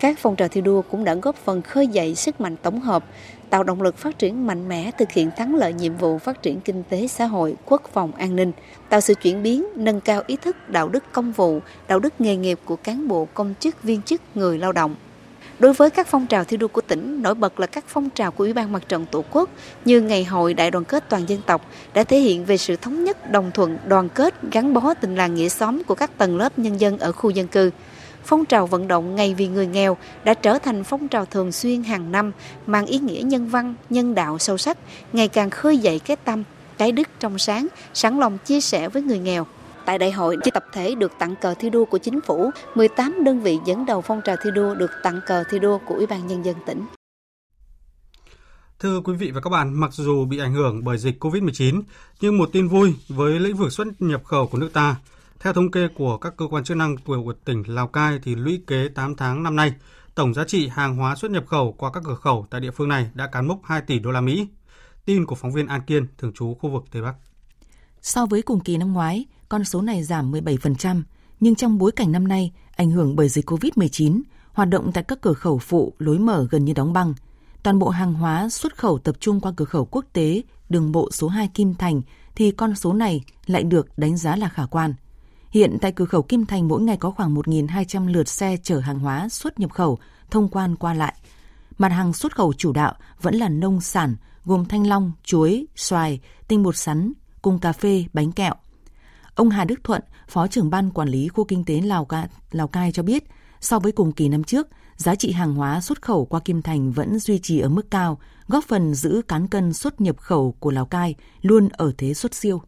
Các 0.00 0.18
phong 0.18 0.36
trào 0.36 0.48
thi 0.48 0.60
đua 0.60 0.82
cũng 0.82 1.04
đã 1.04 1.14
góp 1.14 1.36
phần 1.36 1.62
khơi 1.62 1.86
dậy 1.86 2.14
sức 2.14 2.40
mạnh 2.40 2.56
tổng 2.62 2.80
hợp, 2.80 3.04
tạo 3.50 3.62
động 3.62 3.82
lực 3.82 3.96
phát 3.96 4.18
triển 4.18 4.46
mạnh 4.46 4.68
mẽ 4.68 4.90
thực 4.98 5.12
hiện 5.12 5.30
thắng 5.36 5.54
lợi 5.54 5.72
nhiệm 5.72 5.96
vụ 5.96 6.18
phát 6.18 6.42
triển 6.42 6.60
kinh 6.60 6.82
tế 6.88 7.06
xã 7.06 7.26
hội, 7.26 7.56
quốc 7.64 7.82
phòng 7.92 8.12
an 8.12 8.36
ninh, 8.36 8.52
tạo 8.88 9.00
sự 9.00 9.14
chuyển 9.14 9.42
biến, 9.42 9.66
nâng 9.76 10.00
cao 10.00 10.22
ý 10.26 10.36
thức 10.36 10.56
đạo 10.68 10.88
đức 10.88 11.04
công 11.12 11.32
vụ, 11.32 11.60
đạo 11.88 11.98
đức 11.98 12.14
nghề 12.18 12.36
nghiệp 12.36 12.58
của 12.64 12.76
cán 12.76 13.08
bộ 13.08 13.28
công 13.34 13.54
chức 13.60 13.82
viên 13.82 14.02
chức 14.02 14.20
người 14.34 14.58
lao 14.58 14.72
động. 14.72 14.94
Đối 15.58 15.72
với 15.72 15.90
các 15.90 16.06
phong 16.06 16.26
trào 16.26 16.44
thi 16.44 16.56
đua 16.56 16.68
của 16.68 16.80
tỉnh, 16.80 17.22
nổi 17.22 17.34
bật 17.34 17.60
là 17.60 17.66
các 17.66 17.84
phong 17.88 18.10
trào 18.10 18.30
của 18.30 18.44
Ủy 18.44 18.52
ban 18.52 18.72
Mặt 18.72 18.88
trận 18.88 19.06
Tổ 19.10 19.24
quốc 19.30 19.50
như 19.84 20.00
Ngày 20.00 20.24
hội 20.24 20.54
Đại 20.54 20.70
đoàn 20.70 20.84
kết 20.84 21.04
toàn 21.08 21.28
dân 21.28 21.40
tộc 21.46 21.66
đã 21.94 22.04
thể 22.04 22.18
hiện 22.18 22.44
về 22.44 22.56
sự 22.56 22.76
thống 22.76 23.04
nhất, 23.04 23.30
đồng 23.32 23.50
thuận, 23.54 23.78
đoàn 23.86 24.08
kết, 24.08 24.34
gắn 24.52 24.74
bó 24.74 24.94
tình 24.94 25.16
làng 25.16 25.34
nghĩa 25.34 25.48
xóm 25.48 25.82
của 25.84 25.94
các 25.94 26.18
tầng 26.18 26.36
lớp 26.36 26.58
nhân 26.58 26.80
dân 26.80 26.98
ở 26.98 27.12
khu 27.12 27.30
dân 27.30 27.48
cư 27.48 27.70
phong 28.28 28.44
trào 28.44 28.66
vận 28.66 28.88
động 28.88 29.14
Ngày 29.14 29.34
vì 29.34 29.48
người 29.48 29.66
nghèo 29.66 29.96
đã 30.24 30.34
trở 30.34 30.58
thành 30.58 30.84
phong 30.84 31.08
trào 31.08 31.24
thường 31.24 31.52
xuyên 31.52 31.82
hàng 31.82 32.12
năm 32.12 32.32
mang 32.66 32.86
ý 32.86 32.98
nghĩa 32.98 33.20
nhân 33.24 33.48
văn, 33.48 33.74
nhân 33.90 34.14
đạo 34.14 34.38
sâu 34.38 34.58
sắc, 34.58 34.78
ngày 35.12 35.28
càng 35.28 35.50
khơi 35.50 35.78
dậy 35.78 35.98
cái 35.98 36.16
tâm, 36.16 36.42
cái 36.78 36.92
đức 36.92 37.08
trong 37.20 37.38
sáng, 37.38 37.66
sẵn 37.94 38.18
lòng 38.18 38.38
chia 38.38 38.60
sẻ 38.60 38.88
với 38.88 39.02
người 39.02 39.18
nghèo. 39.18 39.46
Tại 39.84 39.98
đại 39.98 40.12
hội, 40.12 40.36
tập 40.54 40.64
thể 40.72 40.94
được 40.94 41.12
tặng 41.18 41.34
cờ 41.40 41.54
thi 41.54 41.70
đua 41.70 41.84
của 41.84 41.98
chính 41.98 42.20
phủ, 42.20 42.50
18 42.74 43.24
đơn 43.24 43.40
vị 43.40 43.58
dẫn 43.66 43.86
đầu 43.86 44.00
phong 44.00 44.20
trào 44.24 44.36
thi 44.44 44.50
đua 44.54 44.74
được 44.74 44.90
tặng 45.02 45.20
cờ 45.26 45.44
thi 45.50 45.58
đua 45.58 45.78
của 45.78 45.94
Ủy 45.94 46.06
ban 46.06 46.26
Nhân 46.26 46.44
dân 46.44 46.56
tỉnh. 46.66 46.86
Thưa 48.78 49.00
quý 49.00 49.14
vị 49.14 49.30
và 49.30 49.40
các 49.40 49.50
bạn, 49.50 49.80
mặc 49.80 49.92
dù 49.92 50.24
bị 50.24 50.38
ảnh 50.38 50.54
hưởng 50.54 50.84
bởi 50.84 50.98
dịch 50.98 51.24
COVID-19, 51.24 51.82
nhưng 52.20 52.38
một 52.38 52.48
tin 52.52 52.68
vui 52.68 52.94
với 53.08 53.40
lĩnh 53.40 53.56
vực 53.56 53.72
xuất 53.72 53.86
nhập 53.98 54.24
khẩu 54.24 54.46
của 54.46 54.58
nước 54.58 54.70
ta– 54.72 54.96
theo 55.40 55.52
thống 55.52 55.70
kê 55.70 55.88
của 55.88 56.16
các 56.16 56.36
cơ 56.36 56.46
quan 56.50 56.64
chức 56.64 56.76
năng 56.76 56.96
của 56.96 57.32
tỉnh 57.44 57.62
Lào 57.66 57.88
Cai 57.88 58.18
thì 58.22 58.34
lũy 58.34 58.60
kế 58.66 58.88
8 58.88 59.16
tháng 59.16 59.42
năm 59.42 59.56
nay, 59.56 59.72
tổng 60.14 60.34
giá 60.34 60.44
trị 60.44 60.68
hàng 60.68 60.96
hóa 60.96 61.16
xuất 61.16 61.30
nhập 61.30 61.44
khẩu 61.46 61.72
qua 61.72 61.90
các 61.92 62.02
cửa 62.06 62.14
khẩu 62.14 62.46
tại 62.50 62.60
địa 62.60 62.70
phương 62.70 62.88
này 62.88 63.10
đã 63.14 63.26
cán 63.26 63.48
mốc 63.48 63.60
2 63.64 63.80
tỷ 63.80 63.98
đô 63.98 64.10
la 64.10 64.20
Mỹ. 64.20 64.48
Tin 65.04 65.26
của 65.26 65.34
phóng 65.34 65.52
viên 65.52 65.66
An 65.66 65.80
Kiên, 65.86 66.06
thường 66.18 66.32
trú 66.32 66.54
khu 66.54 66.70
vực 66.70 66.84
Tây 66.92 67.02
Bắc. 67.02 67.14
So 68.02 68.26
với 68.26 68.42
cùng 68.42 68.60
kỳ 68.60 68.76
năm 68.76 68.92
ngoái, 68.92 69.24
con 69.48 69.64
số 69.64 69.82
này 69.82 70.04
giảm 70.04 70.32
17%, 70.32 71.02
nhưng 71.40 71.54
trong 71.54 71.78
bối 71.78 71.92
cảnh 71.92 72.12
năm 72.12 72.28
nay 72.28 72.52
ảnh 72.76 72.90
hưởng 72.90 73.16
bởi 73.16 73.28
dịch 73.28 73.50
COVID-19, 73.50 74.20
hoạt 74.52 74.68
động 74.68 74.92
tại 74.92 75.04
các 75.08 75.20
cửa 75.20 75.32
khẩu 75.32 75.58
phụ 75.58 75.92
lối 75.98 76.18
mở 76.18 76.46
gần 76.50 76.64
như 76.64 76.72
đóng 76.72 76.92
băng. 76.92 77.14
Toàn 77.62 77.78
bộ 77.78 77.88
hàng 77.88 78.14
hóa 78.14 78.48
xuất 78.48 78.78
khẩu 78.78 78.98
tập 78.98 79.16
trung 79.20 79.40
qua 79.40 79.52
cửa 79.56 79.64
khẩu 79.64 79.84
quốc 79.84 80.04
tế 80.12 80.42
đường 80.68 80.92
bộ 80.92 81.10
số 81.10 81.28
2 81.28 81.48
Kim 81.48 81.74
Thành 81.74 82.02
thì 82.34 82.50
con 82.50 82.74
số 82.74 82.92
này 82.92 83.24
lại 83.46 83.62
được 83.62 83.98
đánh 83.98 84.16
giá 84.16 84.36
là 84.36 84.48
khả 84.48 84.66
quan– 84.66 84.94
Hiện 85.50 85.78
tại 85.80 85.92
cửa 85.92 86.04
khẩu 86.04 86.22
Kim 86.22 86.46
Thành 86.46 86.68
mỗi 86.68 86.82
ngày 86.82 86.96
có 86.96 87.10
khoảng 87.10 87.34
1.200 87.34 88.08
lượt 88.08 88.28
xe 88.28 88.56
chở 88.62 88.78
hàng 88.78 88.98
hóa 88.98 89.28
xuất 89.28 89.60
nhập 89.60 89.72
khẩu 89.72 89.98
thông 90.30 90.48
quan 90.48 90.76
qua 90.76 90.94
lại. 90.94 91.14
Mặt 91.78 91.88
hàng 91.88 92.12
xuất 92.12 92.36
khẩu 92.36 92.52
chủ 92.52 92.72
đạo 92.72 92.94
vẫn 93.22 93.34
là 93.34 93.48
nông 93.48 93.80
sản 93.80 94.16
gồm 94.44 94.64
thanh 94.64 94.86
long, 94.86 95.12
chuối, 95.24 95.66
xoài, 95.76 96.20
tinh 96.48 96.62
bột 96.62 96.76
sắn, 96.76 97.12
cùng 97.42 97.58
cà 97.58 97.72
phê, 97.72 98.04
bánh 98.12 98.32
kẹo. 98.32 98.54
Ông 99.34 99.50
Hà 99.50 99.64
Đức 99.64 99.80
Thuận, 99.84 100.02
Phó 100.28 100.46
trưởng 100.46 100.70
ban 100.70 100.90
quản 100.90 101.08
lý 101.08 101.28
khu 101.28 101.44
kinh 101.44 101.64
tế 101.64 101.80
Lào 101.80 102.04
Cai, 102.04 102.28
Lào 102.50 102.68
Cai 102.68 102.92
cho 102.92 103.02
biết, 103.02 103.24
so 103.60 103.78
với 103.78 103.92
cùng 103.92 104.12
kỳ 104.12 104.28
năm 104.28 104.44
trước, 104.44 104.68
giá 104.96 105.14
trị 105.14 105.32
hàng 105.32 105.54
hóa 105.54 105.80
xuất 105.80 106.02
khẩu 106.02 106.24
qua 106.24 106.40
Kim 106.40 106.62
Thành 106.62 106.92
vẫn 106.92 107.18
duy 107.18 107.38
trì 107.38 107.58
ở 107.58 107.68
mức 107.68 107.90
cao, 107.90 108.18
góp 108.48 108.64
phần 108.64 108.94
giữ 108.94 109.22
cán 109.28 109.48
cân 109.48 109.72
xuất 109.72 110.00
nhập 110.00 110.16
khẩu 110.18 110.54
của 110.60 110.70
Lào 110.70 110.86
Cai 110.86 111.14
luôn 111.42 111.68
ở 111.68 111.92
thế 111.98 112.14
xuất 112.14 112.34
siêu. 112.34 112.62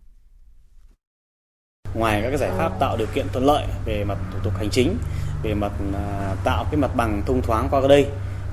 Ngoài 1.95 2.23
các 2.23 2.29
cái 2.29 2.39
giải 2.39 2.51
pháp 2.57 2.73
tạo 2.81 2.97
điều 2.97 3.07
kiện 3.15 3.27
thuận 3.33 3.47
lợi 3.47 3.65
về 3.85 4.05
mặt 4.05 4.19
thủ 4.33 4.39
tục 4.43 4.53
hành 4.57 4.71
chính, 4.71 4.97
về 5.43 5.55
mặt 5.55 5.73
à, 5.95 6.35
tạo 6.45 6.65
cái 6.71 6.81
mặt 6.81 6.91
bằng 6.97 7.23
thông 7.27 7.43
thoáng 7.43 7.69
qua 7.71 7.83
đây 7.89 8.07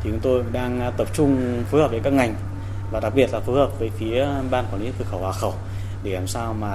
thì 0.03 0.09
chúng 0.09 0.19
tôi 0.19 0.43
đang 0.51 0.81
à, 0.81 0.91
tập 0.97 1.07
trung 1.13 1.63
phối 1.71 1.81
hợp 1.81 1.91
với 1.91 1.99
các 1.99 2.13
ngành 2.13 2.35
và 2.91 2.99
đặc 2.99 3.13
biệt 3.15 3.33
là 3.33 3.39
phối 3.39 3.55
hợp 3.55 3.79
với 3.79 3.91
phía 3.97 4.27
ban 4.51 4.65
quản 4.71 4.81
lý 4.81 4.91
cửa 4.99 5.05
khẩu 5.11 5.19
Hòa 5.19 5.31
Khẩu 5.31 5.53
để 6.03 6.11
làm 6.11 6.27
sao 6.27 6.53
mà 6.53 6.69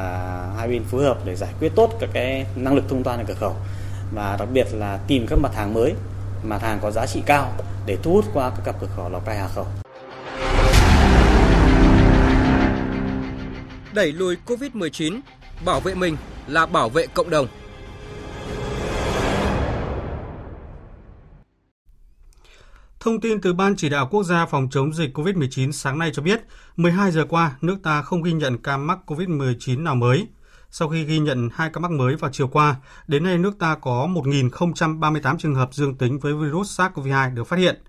hai 0.57 0.69
bên 0.69 0.85
phối 0.85 1.05
hợp 1.05 1.19
để 1.25 1.37
giải 1.37 1.51
quyết 1.61 1.73
tốt 1.77 1.91
các 2.01 2.11
cái 2.13 2.47
năng 2.57 2.75
lực 2.75 2.85
thông 2.89 3.05
quan 3.05 3.19
ở 3.19 3.25
cửa 3.29 3.35
khẩu 3.35 3.57
và 4.15 4.37
đặc 4.39 4.49
biệt 4.53 4.67
là 4.73 4.99
tìm 5.07 5.27
các 5.27 5.39
mặt 5.39 5.55
hàng 5.55 5.75
mới, 5.75 5.95
mặt 6.43 6.63
hàng 6.63 6.79
có 6.83 6.91
giá 6.91 7.07
trị 7.07 7.23
cao 7.27 7.53
để 7.87 7.97
thu 8.03 8.13
hút 8.13 8.25
qua 8.35 8.51
các 8.51 8.63
cặp 8.65 8.81
cửa 8.81 8.89
khẩu 8.97 9.09
Lào 9.09 9.21
Cai 9.21 9.39
Hà 9.39 9.49
Khẩu. 9.49 9.67
Đẩy 13.93 14.13
lùi 14.13 14.37
Covid-19, 14.47 15.21
bảo 15.65 15.81
vệ 15.81 15.95
mình 15.95 16.17
là 16.47 16.67
bảo 16.67 16.89
vệ 16.89 17.07
cộng 17.07 17.31
đồng. 17.31 17.47
Thông 23.01 23.21
tin 23.21 23.41
từ 23.41 23.53
Ban 23.53 23.77
Chỉ 23.77 23.89
đạo 23.89 24.09
Quốc 24.11 24.23
gia 24.23 24.47
phòng 24.47 24.69
chống 24.71 24.93
dịch 24.93 25.19
COVID-19 25.19 25.73
sáng 25.73 25.99
nay 25.99 26.11
cho 26.15 26.23
biết, 26.23 26.41
12 26.77 27.13
giờ 27.13 27.27
qua, 27.29 27.57
nước 27.61 27.77
ta 27.83 28.03
không 28.03 28.23
ghi 28.23 28.33
nhận 28.33 28.59
ca 28.59 28.77
mắc 28.77 28.99
COVID-19 29.07 29.83
nào 29.83 29.95
mới. 29.95 30.29
Sau 30.71 30.89
khi 30.89 31.05
ghi 31.05 31.19
nhận 31.19 31.49
hai 31.55 31.71
ca 31.73 31.81
mắc 31.81 31.91
mới 31.91 32.17
vào 32.17 32.31
chiều 32.31 32.49
qua, 32.49 32.77
đến 33.07 33.25
nay 33.25 33.39
nước 33.39 33.59
ta 33.59 33.75
có 33.75 34.07
1.038 34.07 35.37
trường 35.39 35.55
hợp 35.55 35.75
dương 35.75 35.95
tính 35.95 36.19
với 36.19 36.35
virus 36.35 36.81
SARS-CoV-2 36.81 37.35
được 37.35 37.45
phát 37.45 37.59
hiện. 37.59 37.83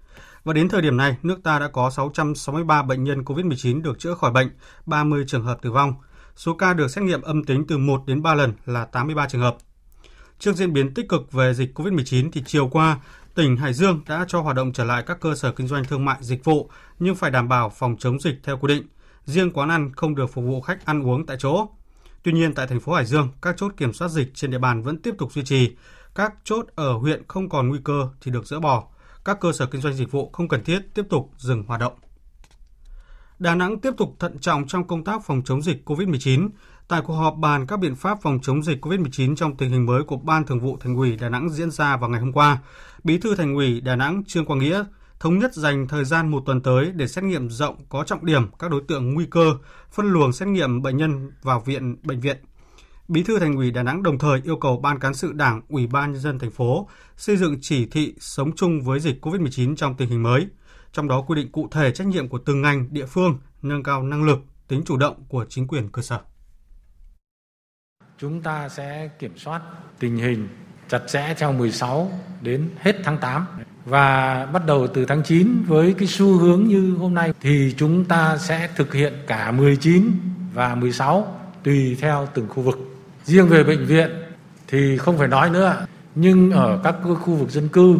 Và 0.44 0.54
đến 0.54 0.70
thời 0.70 0.82
điểm 0.82 0.98
này, 0.98 1.18
nước 1.24 1.44
ta 1.44 1.60
đã 1.60 1.68
có 1.68 1.90
663 1.90 2.84
bệnh 2.84 3.04
nhân 3.04 3.24
COVID-19 3.24 3.82
được 3.82 4.00
chữa 4.00 4.14
khỏi 4.14 4.32
bệnh, 4.32 4.50
30 4.86 5.24
trường 5.28 5.44
hợp 5.44 5.62
tử 5.62 5.72
vong. 5.72 5.94
Số 6.36 6.54
ca 6.54 6.74
được 6.74 6.88
xét 6.88 7.04
nghiệm 7.04 7.22
âm 7.22 7.44
tính 7.44 7.66
từ 7.68 7.78
1 7.78 8.02
đến 8.08 8.22
3 8.22 8.36
lần 8.36 8.54
là 8.66 8.86
83 8.86 9.28
trường 9.28 9.42
hợp. 9.42 9.58
Trước 10.40 10.56
diễn 10.56 10.74
biến 10.74 10.94
tích 10.94 11.10
cực 11.10 11.32
về 11.32 11.54
dịch 11.54 11.80
COVID-19 11.80 12.30
thì 12.32 12.44
chiều 12.46 12.68
qua, 12.68 13.00
tỉnh 13.36 13.58
Hải 13.58 13.74
Dương 13.74 14.02
đã 14.08 14.26
cho 14.28 14.42
hoạt 14.42 14.56
động 14.56 14.74
trở 14.74 14.84
lại 14.84 15.04
các 15.08 15.20
cơ 15.20 15.36
sở 15.36 15.52
kinh 15.52 15.68
doanh 15.68 15.86
thương 15.86 16.06
mại 16.06 16.18
dịch 16.22 16.44
vụ 16.44 16.70
nhưng 17.00 17.16
phải 17.16 17.32
đảm 17.32 17.48
bảo 17.50 17.70
phòng 17.70 17.96
chống 18.00 18.20
dịch 18.20 18.36
theo 18.44 18.58
quy 18.58 18.68
định. 18.68 18.88
Riêng 19.26 19.52
quán 19.52 19.70
ăn 19.70 19.92
không 19.96 20.16
được 20.16 20.28
phục 20.34 20.46
vụ 20.46 20.62
khách 20.62 20.86
ăn 20.86 21.04
uống 21.04 21.26
tại 21.26 21.38
chỗ. 21.40 21.68
Tuy 22.24 22.32
nhiên 22.32 22.54
tại 22.54 22.68
thành 22.68 22.80
phố 22.80 22.94
Hải 22.94 23.06
Dương, 23.06 23.30
các 23.42 23.58
chốt 23.58 23.74
kiểm 23.78 23.94
soát 23.94 24.08
dịch 24.08 24.32
trên 24.34 24.52
địa 24.52 24.58
bàn 24.58 24.84
vẫn 24.84 24.98
tiếp 24.98 25.16
tục 25.18 25.34
duy 25.34 25.44
trì. 25.44 25.76
Các 26.16 26.34
chốt 26.44 26.66
ở 26.76 26.94
huyện 26.94 27.24
không 27.28 27.50
còn 27.50 27.70
nguy 27.70 27.80
cơ 27.84 28.10
thì 28.22 28.32
được 28.32 28.48
dỡ 28.48 28.60
bỏ. 28.60 28.84
Các 29.26 29.40
cơ 29.40 29.52
sở 29.52 29.66
kinh 29.66 29.82
doanh 29.82 29.94
dịch 29.94 30.12
vụ 30.12 30.30
không 30.34 30.48
cần 30.48 30.64
thiết 30.64 30.80
tiếp 30.94 31.06
tục 31.10 31.32
dừng 31.38 31.64
hoạt 31.64 31.80
động. 31.80 31.94
Đà 33.40 33.56
Nẵng 33.56 33.80
tiếp 33.80 33.94
tục 33.98 34.16
thận 34.20 34.38
trọng 34.40 34.68
trong 34.68 34.88
công 34.88 35.04
tác 35.04 35.22
phòng 35.26 35.42
chống 35.46 35.62
dịch 35.62 35.90
COVID-19. 35.90 36.50
Tại 36.88 37.02
cuộc 37.06 37.14
họp 37.14 37.36
bàn 37.38 37.68
các 37.68 37.80
biện 37.80 37.96
pháp 37.96 38.18
phòng 38.22 38.40
chống 38.42 38.64
dịch 38.64 38.86
COVID-19 38.86 39.36
trong 39.36 39.58
tình 39.58 39.70
hình 39.72 39.86
mới 39.86 40.04
của 40.04 40.18
Ban 40.18 40.46
Thường 40.46 40.60
vụ 40.60 40.78
Thành 40.82 40.96
ủy 40.96 41.16
Đà 41.16 41.30
Nẵng 41.30 41.50
diễn 41.50 41.72
ra 41.72 41.98
vào 41.98 42.10
ngày 42.10 42.22
hôm 42.22 42.34
qua, 42.34 42.58
Bí 43.04 43.18
thư 43.18 43.36
Thành 43.36 43.56
ủy 43.56 43.82
Đà 43.82 43.96
Nẵng 43.96 44.24
Trương 44.28 44.46
Quang 44.46 44.60
Nghĩa 44.60 44.84
thống 45.20 45.40
nhất 45.40 45.54
dành 45.54 45.88
thời 45.88 46.06
gian 46.06 46.32
một 46.32 46.44
tuần 46.46 46.62
tới 46.62 46.92
để 46.96 47.08
xét 47.08 47.24
nghiệm 47.24 47.50
rộng 47.50 47.76
có 47.90 48.04
trọng 48.04 48.26
điểm 48.26 48.52
các 48.60 48.72
đối 48.72 48.82
tượng 48.88 49.14
nguy 49.14 49.26
cơ, 49.26 49.54
phân 49.92 50.06
luồng 50.06 50.34
xét 50.34 50.48
nghiệm 50.48 50.82
bệnh 50.82 50.98
nhân 50.98 51.32
vào 51.42 51.60
viện 51.60 51.96
bệnh 52.04 52.20
viện. 52.20 52.38
Bí 53.08 53.24
thư 53.24 53.40
Thành 53.40 53.56
ủy 53.56 53.72
Đà 53.72 53.84
Nẵng 53.84 54.04
đồng 54.04 54.18
thời 54.18 54.42
yêu 54.44 54.56
cầu 54.56 54.78
Ban 54.78 55.00
cán 55.00 55.14
sự 55.14 55.32
Đảng, 55.34 55.62
Ủy 55.70 55.88
ban 55.88 56.12
nhân 56.12 56.22
dân 56.22 56.40
thành 56.40 56.52
phố 56.52 56.90
xây 57.18 57.38
dựng 57.38 57.58
chỉ 57.62 57.86
thị 57.86 58.14
sống 58.20 58.56
chung 58.56 58.82
với 58.82 59.00
dịch 59.00 59.26
COVID-19 59.26 59.76
trong 59.76 59.96
tình 59.96 60.10
hình 60.10 60.24
mới, 60.24 60.48
trong 60.94 61.08
đó 61.08 61.22
quy 61.22 61.36
định 61.36 61.52
cụ 61.52 61.68
thể 61.72 61.92
trách 61.92 62.08
nhiệm 62.08 62.28
của 62.28 62.38
từng 62.38 62.62
ngành, 62.62 62.88
địa 62.92 63.06
phương, 63.06 63.38
nâng 63.62 63.84
cao 63.84 64.04
năng 64.04 64.24
lực, 64.24 64.40
tính 64.68 64.82
chủ 64.86 64.98
động 64.98 65.24
của 65.28 65.46
chính 65.50 65.68
quyền 65.68 65.90
cơ 65.90 66.02
sở. 66.02 66.20
Chúng 68.18 68.42
ta 68.42 68.70
sẽ 68.70 69.10
kiểm 69.20 69.38
soát 69.38 69.62
tình 70.00 70.18
hình 70.18 70.48
chặt 70.90 71.00
chẽ 71.08 71.34
trong 71.38 71.58
16 71.58 72.12
đến 72.42 72.70
hết 72.78 72.96
tháng 73.04 73.18
8 73.18 73.46
và 73.86 74.46
bắt 74.46 74.66
đầu 74.66 74.88
từ 74.88 75.06
tháng 75.06 75.24
9 75.24 75.64
với 75.68 75.96
cái 75.98 76.08
xu 76.08 76.38
hướng 76.38 76.64
như 76.64 76.96
hôm 77.00 77.14
nay 77.14 77.34
thì 77.42 77.74
chúng 77.78 78.06
ta 78.06 78.38
sẽ 78.38 78.70
thực 78.76 78.94
hiện 78.94 79.14
cả 79.28 79.52
19 79.52 80.12
và 80.54 80.76
16 80.76 81.40
tùy 81.64 81.98
theo 82.02 82.28
từng 82.34 82.48
khu 82.50 82.64
vực. 82.64 82.78
Riêng 83.24 83.48
về 83.48 83.64
bệnh 83.64 83.86
viện 83.86 84.12
thì 84.68 84.98
không 84.98 85.18
phải 85.18 85.28
nói 85.28 85.50
nữa, 85.50 85.86
nhưng 86.16 86.52
ở 86.52 86.80
các 86.84 86.96
khu 87.04 87.36
vực 87.36 87.50
dân 87.50 87.70
cư, 87.70 87.98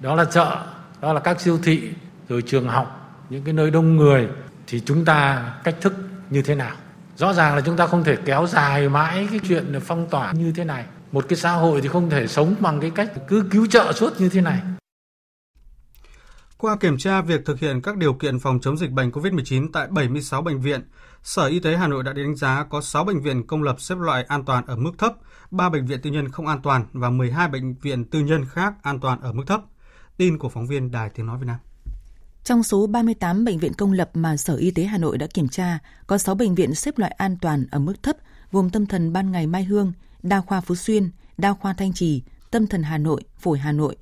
đó 0.00 0.14
là 0.14 0.24
chợ, 0.24 0.66
đó 1.00 1.12
là 1.12 1.20
các 1.20 1.40
siêu 1.40 1.58
thị, 1.62 1.90
rồi 2.28 2.42
trường 2.42 2.68
học, 2.68 3.16
những 3.30 3.44
cái 3.44 3.54
nơi 3.54 3.70
đông 3.70 3.96
người 3.96 4.28
thì 4.66 4.80
chúng 4.80 5.04
ta 5.04 5.52
cách 5.64 5.76
thức 5.80 5.94
như 6.30 6.42
thế 6.42 6.54
nào? 6.54 6.76
Rõ 7.16 7.32
ràng 7.32 7.54
là 7.54 7.60
chúng 7.60 7.76
ta 7.76 7.86
không 7.86 8.04
thể 8.04 8.16
kéo 8.24 8.46
dài 8.46 8.88
mãi 8.88 9.28
cái 9.30 9.40
chuyện 9.48 9.80
phong 9.84 10.08
tỏa 10.10 10.32
như 10.32 10.52
thế 10.52 10.64
này. 10.64 10.84
Một 11.12 11.24
cái 11.28 11.36
xã 11.36 11.52
hội 11.52 11.80
thì 11.80 11.88
không 11.88 12.10
thể 12.10 12.26
sống 12.26 12.54
bằng 12.60 12.80
cái 12.80 12.90
cách 12.90 13.12
cứ 13.28 13.44
cứu 13.50 13.66
trợ 13.66 13.92
suốt 13.92 14.20
như 14.20 14.28
thế 14.28 14.40
này. 14.40 14.60
Qua 16.58 16.76
kiểm 16.76 16.98
tra 16.98 17.20
việc 17.20 17.44
thực 17.44 17.60
hiện 17.60 17.80
các 17.82 17.96
điều 17.96 18.14
kiện 18.14 18.38
phòng 18.38 18.60
chống 18.60 18.76
dịch 18.76 18.90
bệnh 18.90 19.10
COVID-19 19.10 19.68
tại 19.72 19.86
76 19.90 20.42
bệnh 20.42 20.60
viện, 20.60 20.80
Sở 21.22 21.46
Y 21.46 21.60
tế 21.60 21.76
Hà 21.76 21.88
Nội 21.88 22.02
đã 22.02 22.12
đánh 22.12 22.36
giá 22.36 22.64
có 22.70 22.80
6 22.80 23.04
bệnh 23.04 23.20
viện 23.20 23.46
công 23.46 23.62
lập 23.62 23.80
xếp 23.80 23.94
loại 23.98 24.24
an 24.28 24.44
toàn 24.44 24.66
ở 24.66 24.76
mức 24.76 24.92
thấp, 24.98 25.12
3 25.50 25.68
bệnh 25.68 25.86
viện 25.86 26.00
tư 26.02 26.10
nhân 26.10 26.28
không 26.28 26.46
an 26.46 26.60
toàn 26.62 26.86
và 26.92 27.10
12 27.10 27.48
bệnh 27.48 27.74
viện 27.74 28.04
tư 28.04 28.20
nhân 28.20 28.44
khác 28.52 28.74
an 28.82 29.00
toàn 29.00 29.20
ở 29.20 29.32
mức 29.32 29.44
thấp. 29.46 29.60
Tin 30.16 30.38
của 30.38 30.48
phóng 30.48 30.66
viên 30.66 30.90
Đài 30.90 31.10
Tiếng 31.10 31.26
Nói 31.26 31.38
Việt 31.38 31.46
Nam. 31.46 31.56
Trong 32.48 32.62
số 32.62 32.86
38 32.86 33.44
bệnh 33.44 33.58
viện 33.58 33.72
công 33.74 33.92
lập 33.92 34.10
mà 34.14 34.36
Sở 34.36 34.56
Y 34.56 34.70
tế 34.70 34.84
Hà 34.84 34.98
Nội 34.98 35.18
đã 35.18 35.26
kiểm 35.34 35.48
tra, 35.48 35.78
có 36.06 36.18
6 36.18 36.34
bệnh 36.34 36.54
viện 36.54 36.74
xếp 36.74 36.98
loại 36.98 37.10
an 37.18 37.36
toàn 37.40 37.66
ở 37.70 37.78
mức 37.78 38.02
thấp, 38.02 38.16
gồm 38.52 38.70
Tâm 38.70 38.86
thần 38.86 39.12
Ban 39.12 39.32
Ngày 39.32 39.46
Mai 39.46 39.64
Hương, 39.64 39.92
Đa 40.22 40.40
khoa 40.40 40.60
Phú 40.60 40.74
Xuyên, 40.74 41.10
Đa 41.38 41.52
khoa 41.52 41.72
Thanh 41.72 41.92
Trì, 41.92 42.22
Tâm 42.50 42.66
thần 42.66 42.82
Hà 42.82 42.98
Nội, 42.98 43.22
Phổi 43.38 43.58
Hà 43.58 43.72
Nội. 43.72 43.96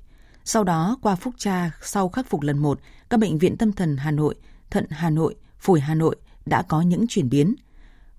Sau 0.45 0.63
đó, 0.63 0.97
qua 1.01 1.15
phúc 1.15 1.33
tra 1.37 1.71
sau 1.81 2.09
khắc 2.09 2.29
phục 2.29 2.41
lần 2.41 2.57
1, 2.57 2.79
các 3.09 3.19
bệnh 3.19 3.37
viện 3.37 3.57
tâm 3.57 3.71
thần 3.71 3.97
Hà 3.97 4.11
Nội, 4.11 4.35
thận 4.69 4.85
Hà 4.89 5.09
Nội, 5.09 5.35
phổi 5.59 5.79
Hà 5.79 5.95
Nội 5.95 6.15
đã 6.45 6.61
có 6.61 6.81
những 6.81 7.05
chuyển 7.07 7.29
biến. 7.29 7.55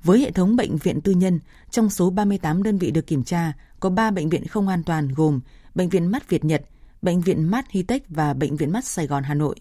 Với 0.02 0.20
hệ 0.20 0.30
thống 0.30 0.56
bệnh 0.56 0.76
viện 0.76 1.00
tư 1.00 1.12
nhân, 1.12 1.40
trong 1.70 1.90
số 1.90 2.10
38 2.10 2.62
đơn 2.62 2.78
vị 2.78 2.90
được 2.90 3.06
kiểm 3.06 3.24
tra, 3.24 3.52
có 3.80 3.90
3 3.90 4.10
bệnh 4.10 4.28
viện 4.28 4.46
không 4.46 4.68
an 4.68 4.82
toàn 4.82 5.08
gồm 5.08 5.40
Bệnh 5.74 5.88
viện 5.88 6.06
Mắt 6.06 6.28
Việt 6.28 6.44
Nhật, 6.44 6.62
Bệnh 7.02 7.20
viện 7.20 7.50
Mắt 7.50 7.70
Hitech 7.70 8.02
và 8.08 8.34
Bệnh 8.34 8.56
viện 8.56 8.72
Mắt 8.72 8.84
Sài 8.84 9.06
Gòn 9.06 9.22
Hà 9.22 9.34
Nội. 9.34 9.56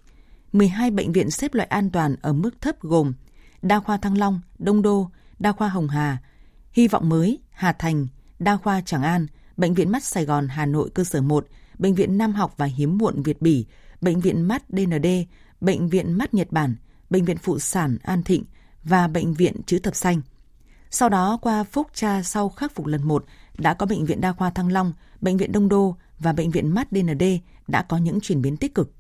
12 0.52 0.92
bệnh 0.92 1.12
viện 1.12 1.32
xếp 1.32 1.54
loại 1.54 1.68
an 1.68 1.90
toàn 1.92 2.16
ở 2.22 2.34
mức 2.34 2.62
thấp 2.62 2.80
gồm 2.82 3.14
Đa 3.62 3.80
khoa 3.80 3.98
Thăng 3.98 4.18
Long, 4.18 4.42
Đông 4.60 4.82
Đô, 4.82 5.10
Đa 5.40 5.52
khoa 5.52 5.70
Hồng 5.70 5.88
Hà, 5.88 6.18
Hy 6.72 6.88
vọng 6.88 7.10
mới, 7.10 7.40
Hà 7.52 7.74
Thành, 7.74 8.08
Đa 8.40 8.58
khoa 8.58 8.82
Tràng 8.82 9.04
An, 9.04 9.28
Bệnh 9.58 9.74
viện 9.74 9.92
Mắt 9.92 10.04
Sài 10.04 10.26
Gòn 10.26 10.48
Hà 10.48 10.66
Nội 10.66 10.90
cơ 10.94 11.04
sở 11.04 11.22
1, 11.22 11.48
Bệnh 11.78 11.96
viện 11.96 12.18
Nam 12.18 12.34
học 12.34 12.54
và 12.58 12.66
Hiếm 12.66 12.98
muộn 12.98 13.24
Việt 13.24 13.42
Bỉ, 13.42 13.66
Bệnh 14.02 14.20
viện 14.20 14.42
Mắt 14.42 14.64
DND, 14.70 15.08
Bệnh 15.62 15.90
viện 15.90 16.14
Mắt 16.14 16.34
Nhật 16.34 16.52
Bản, 16.52 16.76
Bệnh 17.10 17.26
viện 17.26 17.38
Phụ 17.38 17.60
sản 17.60 17.98
An 18.04 18.24
Thịnh 18.24 18.44
và 18.84 19.08
Bệnh 19.08 19.34
viện 19.34 19.62
Chữ 19.66 19.80
Thập 19.80 19.96
Xanh. 19.96 20.22
Sau 20.90 21.10
đó 21.10 21.38
qua 21.42 21.64
phúc 21.64 21.88
tra 21.94 22.24
sau 22.24 22.50
khắc 22.50 22.76
phục 22.76 22.86
lần 22.86 23.04
1, 23.04 23.26
đã 23.58 23.74
có 23.74 23.86
Bệnh 23.86 24.06
viện 24.06 24.22
Đa 24.22 24.34
khoa 24.34 24.50
Thăng 24.50 24.72
Long, 24.72 24.94
Bệnh 25.22 25.38
viện 25.38 25.52
Đông 25.52 25.70
Đô 25.70 25.96
và 26.20 26.34
Bệnh 26.34 26.52
viện 26.52 26.74
Mắt 26.74 26.88
DND 26.92 27.24
đã 27.68 27.82
có 27.82 27.98
những 27.98 28.20
chuyển 28.22 28.42
biến 28.42 28.58
tích 28.58 28.76
cực. 28.76 28.97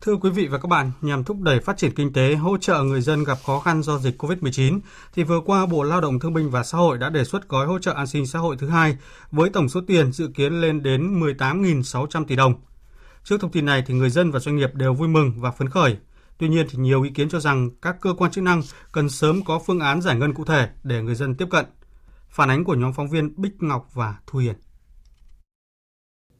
Thưa 0.00 0.16
quý 0.16 0.30
vị 0.30 0.46
và 0.46 0.58
các 0.58 0.68
bạn, 0.68 0.90
nhằm 1.00 1.24
thúc 1.24 1.40
đẩy 1.40 1.60
phát 1.60 1.76
triển 1.76 1.94
kinh 1.94 2.12
tế, 2.12 2.34
hỗ 2.34 2.58
trợ 2.58 2.82
người 2.82 3.00
dân 3.00 3.24
gặp 3.24 3.38
khó 3.46 3.60
khăn 3.60 3.82
do 3.82 3.98
dịch 3.98 4.22
COVID-19, 4.22 4.80
thì 5.14 5.22
vừa 5.24 5.40
qua 5.40 5.66
Bộ 5.66 5.82
Lao 5.82 6.00
động 6.00 6.18
Thương 6.18 6.34
binh 6.34 6.50
và 6.50 6.62
Xã 6.62 6.78
hội 6.78 6.98
đã 6.98 7.10
đề 7.10 7.24
xuất 7.24 7.48
gói 7.48 7.66
hỗ 7.66 7.78
trợ 7.78 7.92
an 7.92 8.06
sinh 8.06 8.26
xã 8.26 8.38
hội 8.38 8.56
thứ 8.58 8.68
hai 8.68 8.96
với 9.30 9.50
tổng 9.50 9.68
số 9.68 9.80
tiền 9.86 10.12
dự 10.12 10.28
kiến 10.34 10.60
lên 10.60 10.82
đến 10.82 11.20
18.600 11.20 12.24
tỷ 12.24 12.36
đồng. 12.36 12.54
Trước 13.24 13.40
thông 13.40 13.50
tin 13.50 13.66
này 13.66 13.84
thì 13.86 13.94
người 13.94 14.10
dân 14.10 14.30
và 14.30 14.38
doanh 14.38 14.56
nghiệp 14.56 14.74
đều 14.74 14.94
vui 14.94 15.08
mừng 15.08 15.32
và 15.36 15.50
phấn 15.50 15.68
khởi. 15.68 15.96
Tuy 16.38 16.48
nhiên 16.48 16.66
thì 16.70 16.78
nhiều 16.78 17.02
ý 17.02 17.10
kiến 17.10 17.28
cho 17.28 17.40
rằng 17.40 17.70
các 17.82 17.96
cơ 18.00 18.14
quan 18.18 18.30
chức 18.30 18.44
năng 18.44 18.62
cần 18.92 19.08
sớm 19.08 19.44
có 19.44 19.58
phương 19.66 19.80
án 19.80 20.02
giải 20.02 20.16
ngân 20.16 20.34
cụ 20.34 20.44
thể 20.44 20.68
để 20.82 21.02
người 21.02 21.14
dân 21.14 21.34
tiếp 21.34 21.46
cận. 21.50 21.64
Phản 22.28 22.50
ánh 22.50 22.64
của 22.64 22.74
nhóm 22.74 22.92
phóng 22.92 23.10
viên 23.10 23.40
Bích 23.40 23.62
Ngọc 23.62 23.88
và 23.94 24.14
Thu 24.26 24.38
Hiền. 24.38 24.54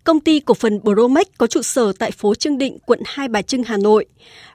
Công 0.06 0.20
ty 0.20 0.40
cổ 0.40 0.54
phần 0.54 0.80
Bromex 0.82 1.26
có 1.38 1.46
trụ 1.46 1.62
sở 1.62 1.92
tại 1.98 2.10
phố 2.10 2.34
Trương 2.34 2.58
Định, 2.58 2.78
quận 2.86 3.00
Hai 3.04 3.28
Bà 3.28 3.42
Trưng, 3.42 3.62
Hà 3.62 3.76
Nội, 3.76 4.06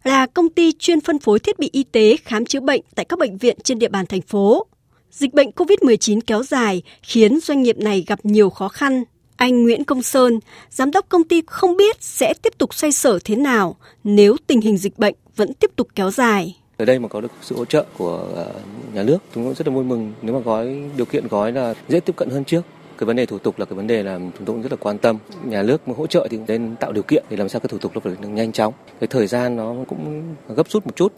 là 0.04 0.26
công 0.26 0.50
ty 0.50 0.72
chuyên 0.80 1.02
phân 1.02 1.20
phối 1.20 1.40
thiết 1.40 1.60
bị 1.60 1.70
y 1.72 1.84
tế 1.84 2.18
khám 2.26 2.46
chữa 2.46 2.60
bệnh 2.60 2.82
tại 2.96 3.06
các 3.06 3.20
bệnh 3.20 3.38
viện 3.38 3.58
trên 3.64 3.80
địa 3.80 3.88
bàn 3.88 4.06
thành 4.06 4.22
phố. 4.22 4.66
Dịch 5.12 5.34
bệnh 5.34 5.50
COVID-19 5.50 6.20
kéo 6.28 6.44
dài 6.44 6.82
khiến 7.04 7.40
doanh 7.40 7.62
nghiệp 7.62 7.78
này 7.78 8.04
gặp 8.08 8.20
nhiều 8.24 8.50
khó 8.50 8.68
khăn. 8.68 9.04
Anh 9.36 9.64
Nguyễn 9.64 9.84
Công 9.84 10.02
Sơn, 10.02 10.40
giám 10.70 10.92
đốc 10.92 11.10
công 11.10 11.24
ty 11.24 11.42
không 11.48 11.78
biết 11.78 12.04
sẽ 12.04 12.34
tiếp 12.42 12.58
tục 12.58 12.74
xoay 12.74 12.92
sở 12.92 13.20
thế 13.24 13.36
nào 13.36 13.76
nếu 14.04 14.36
tình 14.48 14.62
hình 14.62 14.78
dịch 14.78 14.98
bệnh 14.98 15.16
vẫn 15.36 15.54
tiếp 15.54 15.72
tục 15.76 15.88
kéo 15.96 16.12
dài. 16.12 16.58
Ở 16.78 16.86
đây 16.86 17.00
mà 17.00 17.08
có 17.08 17.22
được 17.22 17.32
sự 17.42 17.56
hỗ 17.56 17.66
trợ 17.66 17.86
của 17.98 18.28
ờ, 18.36 18.54
nhà 18.94 19.04
nước, 19.04 19.18
chúng 19.36 19.46
tôi 19.46 19.54
rất 19.54 19.68
là 19.68 19.74
vui 19.74 19.84
mừng 19.84 20.14
nếu 20.22 20.36
mà 20.36 20.40
gói 20.40 20.90
điều 20.98 21.06
kiện 21.06 21.28
gói 21.28 21.52
là 21.52 21.74
dễ 21.90 22.00
tiếp 22.00 22.14
cận 22.16 22.30
hơn 22.30 22.44
trước 22.44 22.62
cái 23.02 23.06
vấn 23.06 23.16
đề 23.16 23.26
thủ 23.26 23.38
tục 23.38 23.60
là 23.60 23.66
cái 23.66 23.76
vấn 23.76 23.88
đề 23.88 24.04
là 24.04 24.20
chúng 24.20 24.46
tôi 24.46 24.56
cũng 24.56 24.62
rất 24.62 24.72
là 24.72 24.78
quan 24.80 24.98
tâm. 24.98 25.18
Nhà 25.46 25.64
nước 25.64 25.88
mà 25.88 25.94
hỗ 25.98 26.08
trợ 26.08 26.28
thì 26.32 26.40
nên 26.48 26.76
tạo 26.76 26.92
điều 26.92 27.04
kiện 27.04 27.24
để 27.30 27.38
làm 27.38 27.50
sao 27.50 27.60
cái 27.60 27.68
thủ 27.68 27.78
tục 27.78 27.92
nó 27.94 28.00
phải 28.00 28.16
được 28.22 28.28
nhanh 28.28 28.52
chóng. 28.52 28.74
Cái 29.00 29.08
thời 29.08 29.28
gian 29.28 29.56
nó 29.56 29.76
cũng 29.88 30.24
gấp 30.48 30.70
rút 30.70 30.86
một 30.86 30.96
chút. 30.96 31.14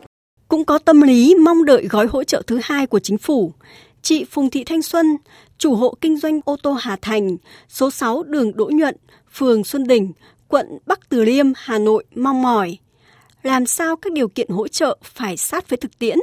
Cũng 0.48 0.66
có 0.66 0.78
tâm 0.78 1.02
lý 1.02 1.36
mong 1.36 1.66
đợi 1.66 1.88
gói 1.88 2.08
hỗ 2.08 2.24
trợ 2.24 2.42
thứ 2.48 2.60
hai 2.64 2.88
của 2.88 3.00
chính 3.00 3.18
phủ. 3.18 3.54
Chị 4.02 4.26
Phùng 4.32 4.50
Thị 4.50 4.64
Thanh 4.64 4.82
Xuân, 4.82 5.06
chủ 5.58 5.76
hộ 5.76 5.96
kinh 6.02 6.18
doanh 6.18 6.40
ô 6.46 6.56
tô 6.64 6.72
Hà 6.74 6.96
Thành, 7.02 7.38
số 7.70 7.92
6 7.92 8.24
đường 8.24 8.56
Đỗ 8.56 8.66
Nhuận, 8.66 8.96
phường 9.34 9.64
Xuân 9.64 9.84
Đình, 9.88 10.12
quận 10.48 10.78
Bắc 10.86 11.10
Từ 11.10 11.24
Liêm, 11.24 11.46
Hà 11.56 11.78
Nội, 11.78 12.04
mong 12.16 12.42
mỏi. 12.42 12.78
Làm 13.44 13.66
sao 13.66 13.96
các 13.96 14.14
điều 14.14 14.28
kiện 14.28 14.50
hỗ 14.50 14.68
trợ 14.68 14.98
phải 15.04 15.38
sát 15.38 15.70
với 15.70 15.78
thực 15.78 16.00
tiễn? 16.00 16.18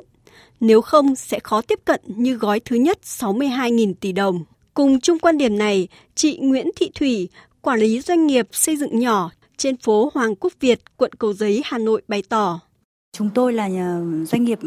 Nếu 0.61 0.81
không, 0.81 1.17
sẽ 1.17 1.39
khó 1.43 1.63
tiếp 1.63 1.79
cận 1.85 2.01
như 2.07 2.35
gói 2.35 2.61
thứ 2.61 2.77
nhất 2.77 2.99
62.000 3.05 3.95
tỷ 4.01 4.13
đồng. 4.13 4.45
Cùng 4.81 5.01
chung 5.01 5.19
quan 5.19 5.39
điểm 5.39 5.59
này, 5.59 5.89
chị 6.15 6.39
Nguyễn 6.43 6.71
Thị 6.77 6.91
Thủy, 6.95 7.29
quản 7.61 7.79
lý 7.79 8.01
doanh 8.01 8.27
nghiệp 8.27 8.49
xây 8.53 8.77
dựng 8.77 8.99
nhỏ 8.99 9.31
trên 9.57 9.77
phố 9.77 10.11
Hoàng 10.15 10.35
Quốc 10.37 10.53
Việt, 10.61 10.81
quận 10.97 11.13
Cầu 11.19 11.33
Giấy, 11.33 11.63
Hà 11.65 11.79
Nội 11.79 12.03
bày 12.09 12.23
tỏ. 12.29 12.61
Chúng 13.13 13.31
tôi 13.35 13.53
là 13.53 13.69
doanh 14.27 14.45
nghiệp 14.45 14.59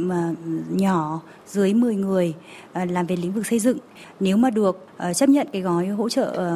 nhỏ 0.70 1.22
dưới 1.48 1.74
10 1.74 1.96
người 1.96 2.34
à, 2.74 2.86
làm 2.86 3.06
về 3.06 3.16
lĩnh 3.16 3.34
vực 3.34 3.48
xây 3.48 3.60
dựng. 3.60 3.78
Nếu 4.20 4.38
mà 4.38 4.50
được 4.50 4.88
chấp 5.16 5.30
nhận 5.30 5.48
cái 5.54 5.62
gói 5.62 5.88
hỗ 5.88 6.10
trợ 6.10 6.52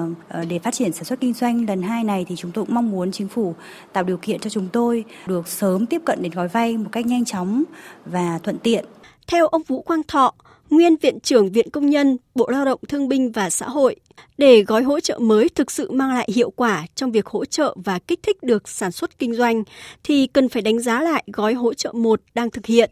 để 0.49 0.59
phát 0.59 0.73
triển 0.73 0.93
sản 0.93 1.03
xuất 1.03 1.19
kinh 1.19 1.33
doanh 1.33 1.65
lần 1.67 1.81
hai 1.81 2.03
này 2.03 2.25
thì 2.29 2.35
chúng 2.35 2.51
tôi 2.51 2.65
cũng 2.65 2.75
mong 2.75 2.91
muốn 2.91 3.11
chính 3.11 3.27
phủ 3.27 3.55
tạo 3.93 4.03
điều 4.03 4.17
kiện 4.17 4.39
cho 4.39 4.49
chúng 4.49 4.67
tôi 4.73 5.05
được 5.27 5.47
sớm 5.47 5.85
tiếp 5.85 6.01
cận 6.05 6.21
đến 6.21 6.31
gói 6.31 6.47
vay 6.47 6.77
một 6.77 6.89
cách 6.91 7.05
nhanh 7.05 7.25
chóng 7.25 7.63
và 8.05 8.39
thuận 8.43 8.57
tiện. 8.59 8.85
Theo 9.27 9.47
ông 9.47 9.63
Vũ 9.63 9.81
Quang 9.81 10.03
Thọ, 10.07 10.33
nguyên 10.69 10.95
Viện 11.01 11.19
trưởng 11.19 11.51
Viện 11.51 11.67
Công 11.73 11.85
nhân, 11.85 12.17
Bộ 12.35 12.49
Lao 12.49 12.65
động 12.65 12.79
Thương 12.89 13.07
binh 13.07 13.31
và 13.31 13.49
Xã 13.49 13.65
hội, 13.65 13.95
để 14.37 14.63
gói 14.67 14.83
hỗ 14.83 14.99
trợ 14.99 15.19
mới 15.21 15.49
thực 15.55 15.71
sự 15.71 15.91
mang 15.91 16.09
lại 16.09 16.29
hiệu 16.35 16.49
quả 16.55 16.83
trong 16.95 17.11
việc 17.11 17.25
hỗ 17.25 17.45
trợ 17.45 17.75
và 17.85 17.99
kích 18.07 18.19
thích 18.23 18.37
được 18.43 18.67
sản 18.67 18.91
xuất 18.91 19.19
kinh 19.19 19.33
doanh, 19.33 19.63
thì 20.03 20.27
cần 20.27 20.49
phải 20.49 20.61
đánh 20.61 20.79
giá 20.79 21.01
lại 21.01 21.23
gói 21.33 21.53
hỗ 21.53 21.73
trợ 21.73 21.91
1 21.95 22.19
đang 22.35 22.49
thực 22.49 22.65
hiện. 22.65 22.89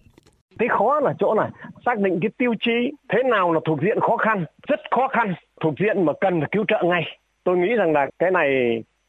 Cái 0.59 0.67
khó 0.77 0.99
là 0.99 1.13
chỗ 1.19 1.33
này, 1.33 1.49
xác 1.85 1.99
định 1.99 2.19
cái 2.21 2.29
tiêu 2.37 2.53
chí 2.65 2.71
thế 3.09 3.19
nào 3.31 3.53
là 3.53 3.59
thuộc 3.65 3.79
diện 3.81 3.99
khó 3.99 4.17
khăn, 4.17 4.45
rất 4.67 4.79
khó 4.91 5.07
khăn, 5.07 5.35
thuộc 5.61 5.73
diện 5.79 6.05
mà 6.05 6.13
cần 6.21 6.39
phải 6.39 6.49
cứu 6.51 6.63
trợ 6.67 6.83
ngay. 6.85 7.01
Tôi 7.43 7.57
nghĩ 7.57 7.75
rằng 7.77 7.93
là 7.93 8.07
cái 8.19 8.31
này 8.31 8.49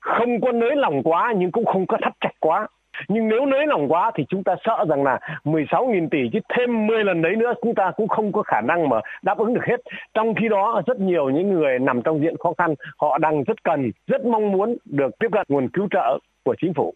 không 0.01 0.41
có 0.41 0.53
nới 0.53 0.77
lỏng 0.77 1.03
quá 1.03 1.35
nhưng 1.37 1.53
cũng 1.53 1.67
không 1.67 1.87
có 1.87 1.99
thắt 2.03 2.13
chặt 2.21 2.33
quá 2.41 2.69
nhưng 3.09 3.29
nếu 3.29 3.47
nới 3.47 3.67
lỏng 3.67 3.89
quá 3.89 4.11
thì 4.17 4.25
chúng 4.29 4.45
ta 4.45 4.55
sợ 4.65 4.85
rằng 4.89 5.03
là 5.03 5.19
16.000 5.45 6.09
tỷ 6.11 6.19
chứ 6.33 6.39
thêm 6.57 6.87
10 6.87 7.05
lần 7.05 7.23
đấy 7.23 7.33
nữa 7.37 7.53
chúng 7.63 7.75
ta 7.75 7.93
cũng 7.97 8.09
không 8.09 8.33
có 8.33 8.43
khả 8.43 8.61
năng 8.61 8.89
mà 8.89 8.97
đáp 9.23 9.39
ứng 9.39 9.55
được 9.55 9.65
hết. 9.69 9.77
Trong 10.15 10.35
khi 10.35 10.49
đó 10.49 10.83
rất 10.87 11.01
nhiều 11.01 11.31
những 11.31 11.55
người 11.55 11.79
nằm 11.79 12.03
trong 12.03 12.21
diện 12.21 12.37
khó 12.43 12.53
khăn 12.59 12.75
họ 12.99 13.19
đang 13.19 13.45
rất 13.45 13.65
cần, 13.65 13.91
rất 14.07 14.25
mong 14.25 14.53
muốn 14.53 14.77
được 14.85 15.19
tiếp 15.19 15.29
cận 15.33 15.47
nguồn 15.49 15.69
cứu 15.69 15.89
trợ 15.91 16.19
của 16.45 16.55
chính 16.61 16.75
phủ. 16.75 16.95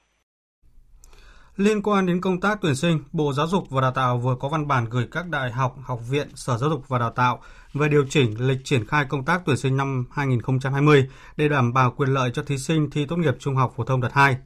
Liên 1.56 1.82
quan 1.82 2.06
đến 2.06 2.20
công 2.20 2.40
tác 2.40 2.58
tuyển 2.62 2.74
sinh, 2.74 2.98
Bộ 3.12 3.32
Giáo 3.32 3.46
dục 3.46 3.70
và 3.70 3.80
Đào 3.80 3.92
tạo 3.92 4.18
vừa 4.18 4.34
có 4.40 4.48
văn 4.48 4.68
bản 4.68 4.84
gửi 4.90 5.06
các 5.10 5.24
đại 5.30 5.50
học, 5.50 5.76
học 5.82 5.98
viện, 6.10 6.28
Sở 6.34 6.56
Giáo 6.56 6.70
dục 6.70 6.88
và 6.88 6.98
Đào 6.98 7.10
tạo 7.10 7.40
về 7.74 7.88
điều 7.88 8.04
chỉnh 8.08 8.34
lịch 8.38 8.58
triển 8.64 8.86
khai 8.86 9.04
công 9.08 9.24
tác 9.24 9.42
tuyển 9.46 9.56
sinh 9.56 9.76
năm 9.76 10.06
2020 10.12 11.08
để 11.36 11.48
đảm 11.48 11.72
bảo 11.72 11.90
quyền 11.96 12.08
lợi 12.08 12.30
cho 12.34 12.42
thí 12.42 12.58
sinh 12.58 12.90
thi 12.90 13.06
tốt 13.06 13.16
nghiệp 13.16 13.34
trung 13.38 13.54
học 13.54 13.72
phổ 13.76 13.84
thông 13.84 14.00
đợt 14.00 14.12
2. 14.12 14.36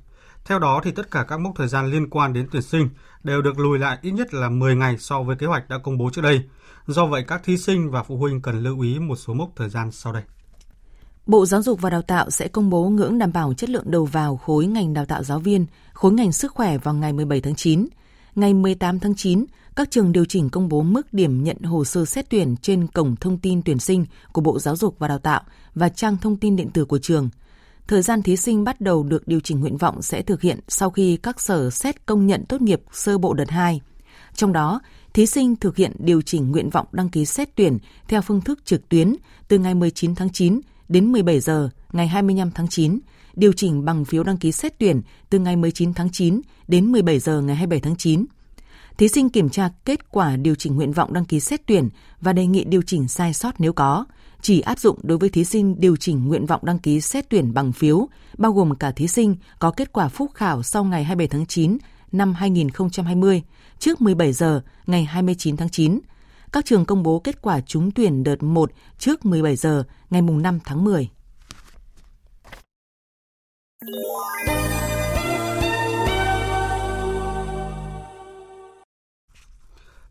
Theo 0.44 0.58
đó 0.58 0.80
thì 0.84 0.90
tất 0.90 1.10
cả 1.10 1.24
các 1.28 1.40
mốc 1.40 1.52
thời 1.56 1.68
gian 1.68 1.90
liên 1.90 2.10
quan 2.10 2.32
đến 2.32 2.48
tuyển 2.52 2.62
sinh 2.62 2.88
đều 3.22 3.42
được 3.42 3.58
lùi 3.58 3.78
lại 3.78 3.98
ít 4.02 4.10
nhất 4.10 4.34
là 4.34 4.48
10 4.48 4.76
ngày 4.76 4.98
so 4.98 5.22
với 5.22 5.36
kế 5.36 5.46
hoạch 5.46 5.68
đã 5.68 5.78
công 5.78 5.98
bố 5.98 6.10
trước 6.12 6.22
đây. 6.22 6.42
Do 6.86 7.06
vậy 7.06 7.24
các 7.28 7.44
thí 7.44 7.56
sinh 7.56 7.90
và 7.90 8.02
phụ 8.02 8.16
huynh 8.16 8.42
cần 8.42 8.62
lưu 8.62 8.80
ý 8.80 8.98
một 8.98 9.16
số 9.16 9.34
mốc 9.34 9.50
thời 9.56 9.68
gian 9.68 9.90
sau 9.92 10.12
đây. 10.12 10.22
Bộ 11.26 11.46
Giáo 11.46 11.62
dục 11.62 11.80
và 11.80 11.90
Đào 11.90 12.02
tạo 12.02 12.30
sẽ 12.30 12.48
công 12.48 12.70
bố 12.70 12.88
ngưỡng 12.88 13.18
đảm 13.18 13.32
bảo 13.32 13.54
chất 13.54 13.70
lượng 13.70 13.90
đầu 13.90 14.04
vào 14.04 14.36
khối 14.36 14.66
ngành 14.66 14.94
đào 14.94 15.06
tạo 15.06 15.22
giáo 15.22 15.38
viên, 15.38 15.66
khối 15.92 16.12
ngành 16.12 16.32
sức 16.32 16.52
khỏe 16.52 16.78
vào 16.78 16.94
ngày 16.94 17.12
17 17.12 17.40
tháng 17.40 17.54
9. 17.54 17.86
Ngày 18.34 18.54
18 18.54 18.98
tháng 18.98 19.14
9, 19.16 19.44
các 19.76 19.90
trường 19.90 20.12
điều 20.12 20.24
chỉnh 20.24 20.50
công 20.50 20.68
bố 20.68 20.82
mức 20.82 21.12
điểm 21.12 21.44
nhận 21.44 21.62
hồ 21.62 21.84
sơ 21.84 22.04
xét 22.04 22.30
tuyển 22.30 22.56
trên 22.62 22.86
cổng 22.86 23.16
thông 23.16 23.38
tin 23.38 23.62
tuyển 23.62 23.78
sinh 23.78 24.06
của 24.32 24.40
Bộ 24.40 24.58
Giáo 24.58 24.76
dục 24.76 24.96
và 24.98 25.08
Đào 25.08 25.18
tạo 25.18 25.42
và 25.74 25.88
trang 25.88 26.16
thông 26.16 26.36
tin 26.36 26.56
điện 26.56 26.70
tử 26.70 26.84
của 26.84 26.98
trường– 26.98 27.28
thời 27.88 28.02
gian 28.02 28.22
thí 28.22 28.36
sinh 28.36 28.64
bắt 28.64 28.80
đầu 28.80 29.02
được 29.02 29.28
điều 29.28 29.40
chỉnh 29.40 29.60
nguyện 29.60 29.76
vọng 29.76 30.02
sẽ 30.02 30.22
thực 30.22 30.40
hiện 30.40 30.60
sau 30.68 30.90
khi 30.90 31.16
các 31.16 31.40
sở 31.40 31.70
xét 31.70 32.06
công 32.06 32.26
nhận 32.26 32.44
tốt 32.48 32.60
nghiệp 32.60 32.80
sơ 32.92 33.18
bộ 33.18 33.34
đợt 33.34 33.50
2. 33.50 33.80
Trong 34.34 34.52
đó, 34.52 34.80
thí 35.14 35.26
sinh 35.26 35.56
thực 35.56 35.76
hiện 35.76 35.92
điều 35.98 36.22
chỉnh 36.22 36.50
nguyện 36.50 36.70
vọng 36.70 36.86
đăng 36.92 37.08
ký 37.08 37.24
xét 37.24 37.48
tuyển 37.54 37.78
theo 38.08 38.22
phương 38.22 38.40
thức 38.40 38.64
trực 38.64 38.88
tuyến 38.88 39.16
từ 39.48 39.58
ngày 39.58 39.74
19 39.74 40.14
tháng 40.14 40.32
9 40.32 40.60
đến 40.88 41.12
17 41.12 41.40
giờ 41.40 41.68
ngày 41.92 42.08
25 42.08 42.50
tháng 42.50 42.68
9, 42.68 42.98
điều 43.34 43.52
chỉnh 43.52 43.84
bằng 43.84 44.04
phiếu 44.04 44.24
đăng 44.24 44.36
ký 44.36 44.52
xét 44.52 44.78
tuyển 44.78 45.02
từ 45.30 45.38
ngày 45.38 45.56
19 45.56 45.94
tháng 45.94 46.10
9 46.12 46.40
đến 46.68 46.92
17 46.92 47.18
giờ 47.18 47.40
ngày 47.40 47.56
27 47.56 47.80
tháng 47.80 47.96
9. 47.96 48.24
Thí 48.98 49.08
sinh 49.08 49.30
kiểm 49.30 49.48
tra 49.48 49.70
kết 49.84 50.10
quả 50.10 50.36
điều 50.36 50.54
chỉnh 50.54 50.76
nguyện 50.76 50.92
vọng 50.92 51.12
đăng 51.12 51.24
ký 51.24 51.40
xét 51.40 51.66
tuyển 51.66 51.88
và 52.20 52.32
đề 52.32 52.46
nghị 52.46 52.64
điều 52.64 52.82
chỉnh 52.82 53.08
sai 53.08 53.34
sót 53.34 53.54
nếu 53.58 53.72
có, 53.72 54.04
chỉ 54.44 54.60
áp 54.60 54.78
dụng 54.78 54.98
đối 55.02 55.18
với 55.18 55.28
thí 55.28 55.44
sinh 55.44 55.80
điều 55.80 55.96
chỉnh 55.96 56.28
nguyện 56.28 56.46
vọng 56.46 56.60
đăng 56.64 56.78
ký 56.78 57.00
xét 57.00 57.28
tuyển 57.28 57.54
bằng 57.54 57.72
phiếu, 57.72 58.08
bao 58.38 58.52
gồm 58.52 58.76
cả 58.76 58.90
thí 58.90 59.08
sinh 59.08 59.36
có 59.58 59.70
kết 59.70 59.92
quả 59.92 60.08
phúc 60.08 60.30
khảo 60.34 60.62
sau 60.62 60.84
ngày 60.84 61.04
27 61.04 61.28
tháng 61.28 61.46
9 61.46 61.78
năm 62.12 62.34
2020 62.34 63.42
trước 63.78 64.00
17 64.00 64.32
giờ 64.32 64.60
ngày 64.86 65.04
29 65.04 65.56
tháng 65.56 65.68
9. 65.68 66.00
Các 66.52 66.64
trường 66.64 66.84
công 66.84 67.02
bố 67.02 67.18
kết 67.18 67.42
quả 67.42 67.60
trúng 67.60 67.90
tuyển 67.90 68.24
đợt 68.24 68.42
1 68.42 68.70
trước 68.98 69.24
17 69.24 69.56
giờ 69.56 69.84
ngày 70.10 70.22
5 70.22 70.58
tháng 70.64 70.84
10. 70.84 71.08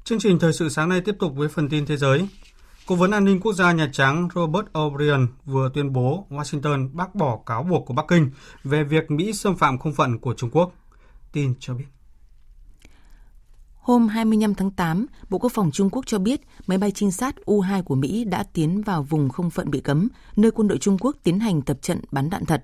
Chương 0.03 0.19
trình 0.19 0.39
thời 0.39 0.53
sự 0.53 0.69
sáng 0.69 0.89
nay 0.89 1.01
tiếp 1.05 1.15
tục 1.19 1.33
với 1.35 1.49
phần 1.49 1.69
tin 1.69 1.85
thế 1.85 1.97
giới. 1.97 2.27
Cố 2.87 2.95
vấn 2.95 3.11
an 3.11 3.25
ninh 3.25 3.39
quốc 3.39 3.53
gia 3.53 3.71
Nhà 3.71 3.89
Trắng 3.93 4.27
Robert 4.35 4.65
O'Brien 4.73 5.27
vừa 5.45 5.69
tuyên 5.73 5.93
bố 5.93 6.27
Washington 6.29 6.89
bác 6.93 7.15
bỏ 7.15 7.39
cáo 7.45 7.63
buộc 7.63 7.85
của 7.85 7.93
Bắc 7.93 8.05
Kinh 8.07 8.31
về 8.63 8.83
việc 8.83 9.11
Mỹ 9.11 9.33
xâm 9.33 9.55
phạm 9.55 9.79
không 9.79 9.93
phận 9.93 10.19
của 10.19 10.33
Trung 10.33 10.49
Quốc. 10.49 10.71
Tin 11.31 11.53
cho 11.59 11.73
biết. 11.73 11.85
Hôm 13.75 14.07
25 14.07 14.55
tháng 14.55 14.71
8, 14.71 15.05
Bộ 15.29 15.37
Quốc 15.37 15.51
phòng 15.51 15.71
Trung 15.71 15.89
Quốc 15.89 16.05
cho 16.05 16.19
biết 16.19 16.41
máy 16.67 16.77
bay 16.77 16.91
trinh 16.91 17.11
sát 17.11 17.35
U-2 17.45 17.83
của 17.83 17.95
Mỹ 17.95 18.23
đã 18.23 18.43
tiến 18.53 18.81
vào 18.81 19.03
vùng 19.03 19.29
không 19.29 19.49
phận 19.49 19.71
bị 19.71 19.79
cấm, 19.79 20.07
nơi 20.35 20.51
quân 20.51 20.67
đội 20.67 20.77
Trung 20.77 20.97
Quốc 20.97 21.15
tiến 21.23 21.39
hành 21.39 21.61
tập 21.61 21.77
trận 21.81 22.01
bắn 22.11 22.29
đạn 22.29 22.45
thật. 22.45 22.63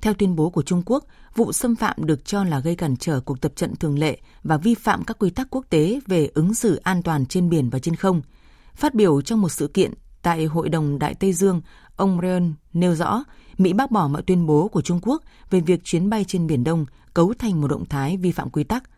Theo 0.00 0.14
tuyên 0.14 0.36
bố 0.36 0.50
của 0.50 0.62
Trung 0.62 0.82
Quốc, 0.86 1.04
vụ 1.34 1.52
xâm 1.52 1.76
phạm 1.76 1.96
được 2.06 2.24
cho 2.24 2.44
là 2.44 2.60
gây 2.60 2.76
cản 2.76 2.96
trở 2.96 3.20
cuộc 3.20 3.40
tập 3.40 3.52
trận 3.56 3.76
thường 3.76 3.98
lệ 3.98 4.18
và 4.42 4.56
vi 4.56 4.74
phạm 4.74 5.04
các 5.04 5.18
quy 5.18 5.30
tắc 5.30 5.46
quốc 5.50 5.64
tế 5.70 6.00
về 6.06 6.30
ứng 6.34 6.54
xử 6.54 6.76
an 6.76 7.02
toàn 7.02 7.26
trên 7.26 7.48
biển 7.48 7.70
và 7.70 7.78
trên 7.78 7.96
không– 7.96 8.22
Phát 8.76 8.94
biểu 8.94 9.22
trong 9.22 9.40
một 9.40 9.48
sự 9.48 9.68
kiện 9.68 9.92
tại 10.22 10.44
Hội 10.44 10.68
đồng 10.68 10.98
Đại 10.98 11.14
Tây 11.14 11.32
Dương, 11.32 11.60
ông 11.96 12.18
Ryan 12.22 12.54
nêu 12.72 12.94
rõ 12.94 13.24
Mỹ 13.58 13.72
bác 13.72 13.90
bỏ 13.90 14.08
mọi 14.08 14.22
tuyên 14.22 14.46
bố 14.46 14.68
của 14.68 14.82
Trung 14.82 15.00
Quốc 15.02 15.22
về 15.50 15.60
việc 15.60 15.84
chuyến 15.84 16.10
bay 16.10 16.24
trên 16.24 16.46
Biển 16.46 16.64
Đông 16.64 16.86
cấu 17.14 17.34
thành 17.38 17.60
một 17.60 17.68
động 17.68 17.84
thái 17.88 18.16
vi 18.16 18.32
phạm 18.32 18.50
quy 18.50 18.64
tắc. 18.64 18.90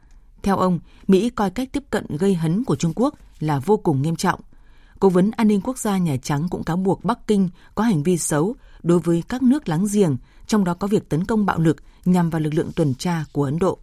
Theo 0.42 0.56
ông, 0.56 0.78
Mỹ 1.06 1.30
coi 1.30 1.50
cách 1.50 1.68
tiếp 1.72 1.82
cận 1.90 2.16
gây 2.16 2.34
hấn 2.34 2.64
của 2.64 2.76
Trung 2.76 2.92
Quốc 2.96 3.14
là 3.40 3.58
vô 3.58 3.76
cùng 3.76 4.02
nghiêm 4.02 4.16
trọng. 4.16 4.40
Cố 5.00 5.08
vấn 5.08 5.30
an 5.30 5.48
ninh 5.48 5.60
quốc 5.60 5.78
gia 5.78 5.98
Nhà 5.98 6.16
Trắng 6.22 6.48
cũng 6.50 6.64
cáo 6.64 6.76
buộc 6.76 7.04
Bắc 7.04 7.26
Kinh 7.26 7.48
có 7.74 7.84
hành 7.84 8.02
vi 8.02 8.18
xấu 8.18 8.54
đối 8.82 8.98
với 8.98 9.22
các 9.28 9.42
nước 9.42 9.68
láng 9.68 9.86
giềng, 9.92 10.16
trong 10.46 10.64
đó 10.64 10.74
có 10.74 10.86
việc 10.86 11.08
tấn 11.08 11.24
công 11.24 11.46
bạo 11.46 11.58
lực 11.58 11.76
nhằm 12.04 12.30
vào 12.30 12.40
lực 12.40 12.54
lượng 12.54 12.70
tuần 12.76 12.94
tra 12.94 13.24
của 13.32 13.44
Ấn 13.44 13.58
Độ. 13.58 13.78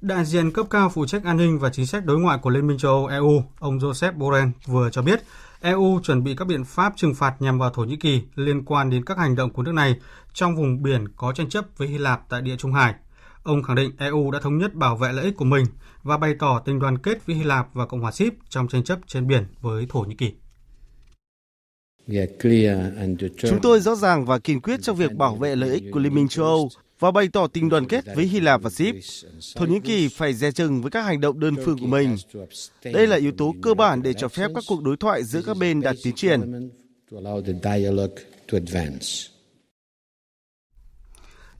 Đại 0.00 0.24
diện 0.24 0.52
cấp 0.52 0.66
cao 0.70 0.88
phụ 0.88 1.06
trách 1.06 1.24
an 1.24 1.36
ninh 1.36 1.58
và 1.58 1.70
chính 1.70 1.86
sách 1.86 2.04
đối 2.04 2.18
ngoại 2.18 2.38
của 2.42 2.50
Liên 2.50 2.66
minh 2.66 2.78
châu 2.78 2.92
Âu 2.92 3.06
EU, 3.06 3.44
ông 3.58 3.78
Joseph 3.78 4.12
Borrell 4.12 4.48
vừa 4.66 4.90
cho 4.90 5.02
biết 5.02 5.22
EU 5.60 6.00
chuẩn 6.02 6.24
bị 6.24 6.34
các 6.36 6.44
biện 6.44 6.64
pháp 6.64 6.92
trừng 6.96 7.14
phạt 7.14 7.34
nhằm 7.42 7.58
vào 7.58 7.70
Thổ 7.70 7.84
Nhĩ 7.84 7.96
Kỳ 7.96 8.22
liên 8.34 8.64
quan 8.64 8.90
đến 8.90 9.04
các 9.04 9.18
hành 9.18 9.36
động 9.36 9.52
của 9.52 9.62
nước 9.62 9.72
này 9.72 9.96
trong 10.32 10.56
vùng 10.56 10.82
biển 10.82 11.08
có 11.16 11.32
tranh 11.32 11.48
chấp 11.48 11.64
với 11.76 11.88
Hy 11.88 11.98
Lạp 11.98 12.28
tại 12.28 12.42
địa 12.42 12.56
Trung 12.56 12.72
Hải. 12.72 12.94
Ông 13.42 13.62
khẳng 13.62 13.76
định 13.76 13.90
EU 13.98 14.30
đã 14.30 14.40
thống 14.40 14.58
nhất 14.58 14.74
bảo 14.74 14.96
vệ 14.96 15.12
lợi 15.12 15.24
ích 15.24 15.36
của 15.36 15.44
mình 15.44 15.66
và 16.02 16.18
bày 16.18 16.34
tỏ 16.38 16.62
tình 16.64 16.78
đoàn 16.78 16.98
kết 16.98 17.26
với 17.26 17.36
Hy 17.36 17.42
Lạp 17.42 17.68
và 17.74 17.86
Cộng 17.86 18.00
hòa 18.00 18.12
Ship 18.12 18.34
trong 18.48 18.68
tranh 18.68 18.84
chấp 18.84 18.98
trên 19.06 19.26
biển 19.26 19.46
với 19.60 19.86
Thổ 19.88 20.00
Nhĩ 20.00 20.14
Kỳ. 20.14 20.32
Chúng 23.38 23.60
tôi 23.62 23.80
rõ 23.80 23.94
ràng 23.94 24.24
và 24.24 24.38
kiên 24.38 24.60
quyết 24.60 24.82
trong 24.82 24.96
việc 24.96 25.12
bảo 25.12 25.36
vệ 25.36 25.56
lợi 25.56 25.70
ích 25.70 25.82
của 25.92 26.00
Liên 26.00 26.14
minh 26.14 26.28
châu 26.28 26.44
Âu 26.44 26.68
và 27.04 27.10
bày 27.10 27.28
tỏ 27.28 27.46
tình 27.46 27.68
đoàn 27.68 27.86
kết 27.86 28.04
với 28.14 28.24
Hy 28.24 28.40
Lạp 28.40 28.62
và 28.62 28.70
Sip. 28.70 28.94
Thổ 29.56 29.66
Nhĩ 29.66 29.80
Kỳ 29.80 30.08
phải 30.08 30.34
dè 30.34 30.52
chừng 30.52 30.82
với 30.82 30.90
các 30.90 31.02
hành 31.02 31.20
động 31.20 31.40
đơn 31.40 31.54
phương 31.64 31.78
của 31.78 31.86
mình. 31.86 32.16
Đây 32.84 33.06
là 33.06 33.16
yếu 33.16 33.32
tố 33.32 33.54
cơ 33.62 33.74
bản 33.74 34.02
để 34.02 34.12
cho 34.12 34.28
phép 34.28 34.50
các 34.54 34.64
cuộc 34.68 34.82
đối 34.82 34.96
thoại 34.96 35.24
giữa 35.24 35.42
các 35.42 35.56
bên 35.56 35.80
đạt 35.80 35.96
tiến 36.02 36.14
triển. 36.14 36.70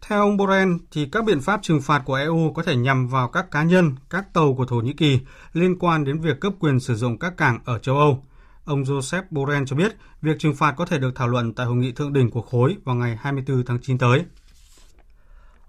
Theo 0.09 0.21
ông 0.21 0.37
Borrell, 0.37 0.73
thì 0.91 1.09
các 1.13 1.25
biện 1.25 1.41
pháp 1.41 1.61
trừng 1.63 1.81
phạt 1.81 2.03
của 2.05 2.15
EU 2.15 2.53
có 2.55 2.63
thể 2.63 2.77
nhằm 2.77 3.09
vào 3.09 3.29
các 3.29 3.51
cá 3.51 3.63
nhân, 3.63 3.95
các 4.11 4.35
tàu 4.35 4.55
của 4.55 4.67
Thổ 4.67 4.77
Nhĩ 4.77 4.93
Kỳ 4.93 5.19
liên 5.53 5.79
quan 5.79 6.05
đến 6.05 6.21
việc 6.21 6.41
cấp 6.41 6.53
quyền 6.61 6.81
sử 6.81 6.95
dụng 6.95 7.19
các 7.19 7.37
cảng 7.37 7.59
ở 7.65 7.79
châu 7.79 7.99
Âu. 7.99 8.25
Ông 8.65 8.83
Joseph 8.83 9.23
Borrell 9.31 9.65
cho 9.67 9.77
biết 9.77 9.93
việc 10.23 10.39
trừng 10.39 10.55
phạt 10.55 10.75
có 10.77 10.87
thể 10.87 10.99
được 10.99 11.13
thảo 11.15 11.29
luận 11.29 11.55
tại 11.55 11.67
hội 11.67 11.77
nghị 11.77 11.93
thượng 11.93 12.13
đỉnh 12.13 12.31
của 12.31 12.43
khối 12.43 12.77
vào 12.85 12.97
ngày 12.97 13.17
24 13.21 13.65
tháng 13.65 13.79
9 13.83 13.99
tới. 13.99 14.25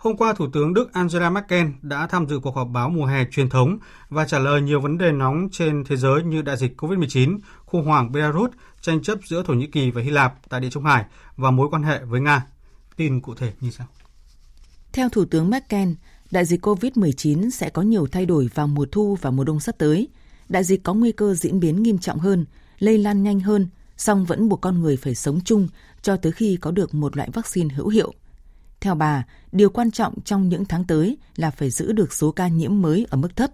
Hôm 0.05 0.17
qua, 0.17 0.33
Thủ 0.33 0.47
tướng 0.53 0.73
Đức 0.73 0.93
Angela 0.93 1.29
Merkel 1.29 1.67
đã 1.81 2.07
tham 2.07 2.27
dự 2.27 2.39
cuộc 2.39 2.55
họp 2.55 2.67
báo 2.67 2.89
mùa 2.89 3.05
hè 3.05 3.25
truyền 3.31 3.49
thống 3.49 3.77
và 4.09 4.25
trả 4.25 4.39
lời 4.39 4.61
nhiều 4.61 4.81
vấn 4.81 4.97
đề 4.97 5.11
nóng 5.11 5.47
trên 5.51 5.83
thế 5.83 5.95
giới 5.95 6.23
như 6.23 6.41
đại 6.41 6.57
dịch 6.57 6.81
COVID-19, 6.81 7.39
khủng 7.65 7.85
hoảng 7.85 8.11
Belarus, 8.11 8.51
tranh 8.81 9.01
chấp 9.01 9.19
giữa 9.25 9.43
Thổ 9.43 9.53
Nhĩ 9.53 9.67
Kỳ 9.67 9.91
và 9.91 10.01
Hy 10.01 10.09
Lạp 10.09 10.49
tại 10.49 10.59
Địa 10.59 10.69
Trung 10.69 10.83
Hải 10.83 11.05
và 11.35 11.51
mối 11.51 11.67
quan 11.71 11.83
hệ 11.83 11.99
với 12.03 12.21
Nga. 12.21 12.45
Tin 12.95 13.21
cụ 13.21 13.35
thể 13.35 13.51
như 13.61 13.69
sau? 13.69 13.87
Theo 14.93 15.09
Thủ 15.09 15.25
tướng 15.25 15.49
Merkel, 15.49 15.89
đại 16.31 16.45
dịch 16.45 16.65
COVID-19 16.65 17.49
sẽ 17.49 17.69
có 17.69 17.81
nhiều 17.81 18.07
thay 18.07 18.25
đổi 18.25 18.49
vào 18.53 18.67
mùa 18.67 18.85
thu 18.91 19.17
và 19.21 19.31
mùa 19.31 19.43
đông 19.43 19.59
sắp 19.59 19.75
tới. 19.77 20.07
đại 20.49 20.63
dịch 20.63 20.83
có 20.83 20.93
nguy 20.93 21.11
cơ 21.11 21.33
diễn 21.33 21.59
biến 21.59 21.83
nghiêm 21.83 21.97
trọng 21.97 22.19
hơn, 22.19 22.45
lây 22.79 22.97
lan 22.97 23.23
nhanh 23.23 23.39
hơn, 23.39 23.67
song 23.97 24.25
vẫn 24.25 24.49
buộc 24.49 24.61
con 24.61 24.81
người 24.81 24.97
phải 24.97 25.15
sống 25.15 25.39
chung 25.45 25.67
cho 26.01 26.17
tới 26.17 26.31
khi 26.31 26.57
có 26.61 26.71
được 26.71 26.93
một 26.93 27.17
loại 27.17 27.29
vaccine 27.33 27.75
hữu 27.75 27.87
hiệu. 27.87 28.13
Theo 28.85 28.95
bà, 28.95 29.23
điều 29.51 29.69
quan 29.69 29.91
trọng 29.91 30.21
trong 30.21 30.49
những 30.49 30.65
tháng 30.65 30.83
tới 30.83 31.17
là 31.35 31.51
phải 31.51 31.69
giữ 31.69 31.91
được 31.91 32.13
số 32.13 32.31
ca 32.31 32.47
nhiễm 32.47 32.81
mới 32.81 33.07
ở 33.09 33.17
mức 33.17 33.35
thấp. 33.35 33.51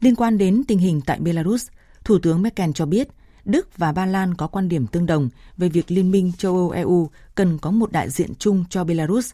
Liên 0.00 0.14
quan 0.14 0.38
đến 0.38 0.62
tình 0.68 0.78
hình 0.78 1.00
tại 1.00 1.18
Belarus, 1.20 1.66
Thủ 2.04 2.18
tướng 2.18 2.42
Merkel 2.42 2.70
cho 2.74 2.86
biết 2.86 3.08
Đức 3.44 3.78
và 3.78 3.92
Ba 3.92 4.06
Lan 4.06 4.34
có 4.34 4.46
quan 4.46 4.68
điểm 4.68 4.86
tương 4.86 5.06
đồng 5.06 5.28
về 5.56 5.68
việc 5.68 5.90
Liên 5.90 6.10
minh 6.10 6.32
châu 6.38 6.56
Âu 6.56 6.70
EU 6.70 7.10
cần 7.34 7.58
có 7.58 7.70
một 7.70 7.92
đại 7.92 8.10
diện 8.10 8.30
chung 8.38 8.64
cho 8.70 8.84
Belarus. 8.84 9.32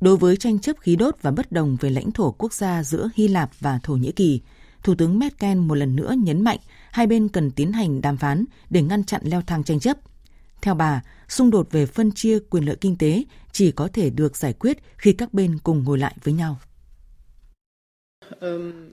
Đối 0.00 0.16
với 0.16 0.36
tranh 0.36 0.58
chấp 0.58 0.76
khí 0.80 0.96
đốt 0.96 1.16
và 1.22 1.30
bất 1.30 1.52
đồng 1.52 1.76
về 1.80 1.90
lãnh 1.90 2.12
thổ 2.12 2.30
quốc 2.30 2.52
gia 2.52 2.82
giữa 2.82 3.10
Hy 3.14 3.28
Lạp 3.28 3.50
và 3.60 3.80
Thổ 3.82 3.94
Nhĩ 3.94 4.12
Kỳ, 4.12 4.40
Thủ 4.82 4.94
tướng 4.94 5.18
Merkel 5.18 5.58
một 5.58 5.74
lần 5.74 5.96
nữa 5.96 6.14
nhấn 6.18 6.44
mạnh 6.44 6.58
hai 6.90 7.06
bên 7.06 7.28
cần 7.28 7.50
tiến 7.50 7.72
hành 7.72 8.00
đàm 8.00 8.16
phán 8.16 8.44
để 8.70 8.82
ngăn 8.82 9.04
chặn 9.04 9.20
leo 9.24 9.42
thang 9.42 9.64
tranh 9.64 9.80
chấp. 9.80 9.96
Theo 10.62 10.74
bà, 10.74 11.02
xung 11.28 11.50
đột 11.50 11.68
về 11.70 11.86
phân 11.86 12.12
chia 12.12 12.38
quyền 12.50 12.64
lợi 12.64 12.76
kinh 12.80 12.96
tế 12.96 13.24
chỉ 13.52 13.72
có 13.72 13.88
thể 13.92 14.10
được 14.10 14.36
giải 14.36 14.52
quyết 14.52 14.78
khi 14.96 15.12
các 15.12 15.34
bên 15.34 15.58
cùng 15.58 15.84
ngồi 15.84 15.98
lại 15.98 16.14
với 16.24 16.34
nhau. 16.34 16.58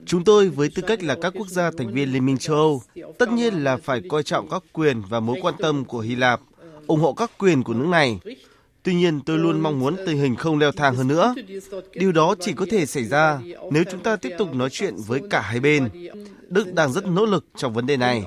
Chúng 0.06 0.24
tôi 0.24 0.50
với 0.50 0.70
tư 0.76 0.82
cách 0.88 1.04
là 1.04 1.16
các 1.22 1.34
quốc 1.38 1.48
gia 1.48 1.72
thành 1.78 1.94
viên 1.94 2.14
Liên 2.14 2.26
minh 2.26 2.38
châu 2.38 2.56
Âu, 2.56 2.82
tất 3.20 3.32
nhiên 3.32 3.54
là 3.54 3.78
phải 3.78 4.02
coi 4.10 4.24
trọng 4.24 4.50
các 4.50 4.64
quyền 4.74 5.02
và 5.10 5.20
mối 5.20 5.40
quan 5.42 5.56
tâm 5.60 5.86
của 5.86 6.00
Hy 6.00 6.16
Lạp, 6.16 6.42
ủng 6.88 7.00
hộ 7.00 7.14
các 7.14 7.32
quyền 7.38 7.64
của 7.64 7.74
nước 7.74 7.88
này. 7.88 8.20
Tuy 8.84 8.96
nhiên, 8.96 9.20
tôi 9.26 9.38
luôn 9.38 9.62
mong 9.62 9.80
muốn 9.80 9.96
tình 10.06 10.18
hình 10.18 10.36
không 10.36 10.60
leo 10.60 10.72
thang 10.72 10.96
hơn 10.96 11.08
nữa. 11.08 11.36
Điều 11.94 12.12
đó 12.12 12.36
chỉ 12.40 12.54
có 12.54 12.66
thể 12.72 12.86
xảy 12.86 13.04
ra 13.04 13.40
nếu 13.72 13.84
chúng 13.92 14.04
ta 14.04 14.16
tiếp 14.16 14.32
tục 14.38 14.54
nói 14.54 14.70
chuyện 14.72 14.96
với 15.08 15.22
cả 15.30 15.42
hai 15.42 15.60
bên. 15.60 15.90
Đức 16.48 16.74
đang 16.74 16.94
rất 16.94 17.06
nỗ 17.06 17.26
lực 17.26 17.46
trong 17.56 17.74
vấn 17.74 17.86
đề 17.86 17.98
này. 17.98 18.26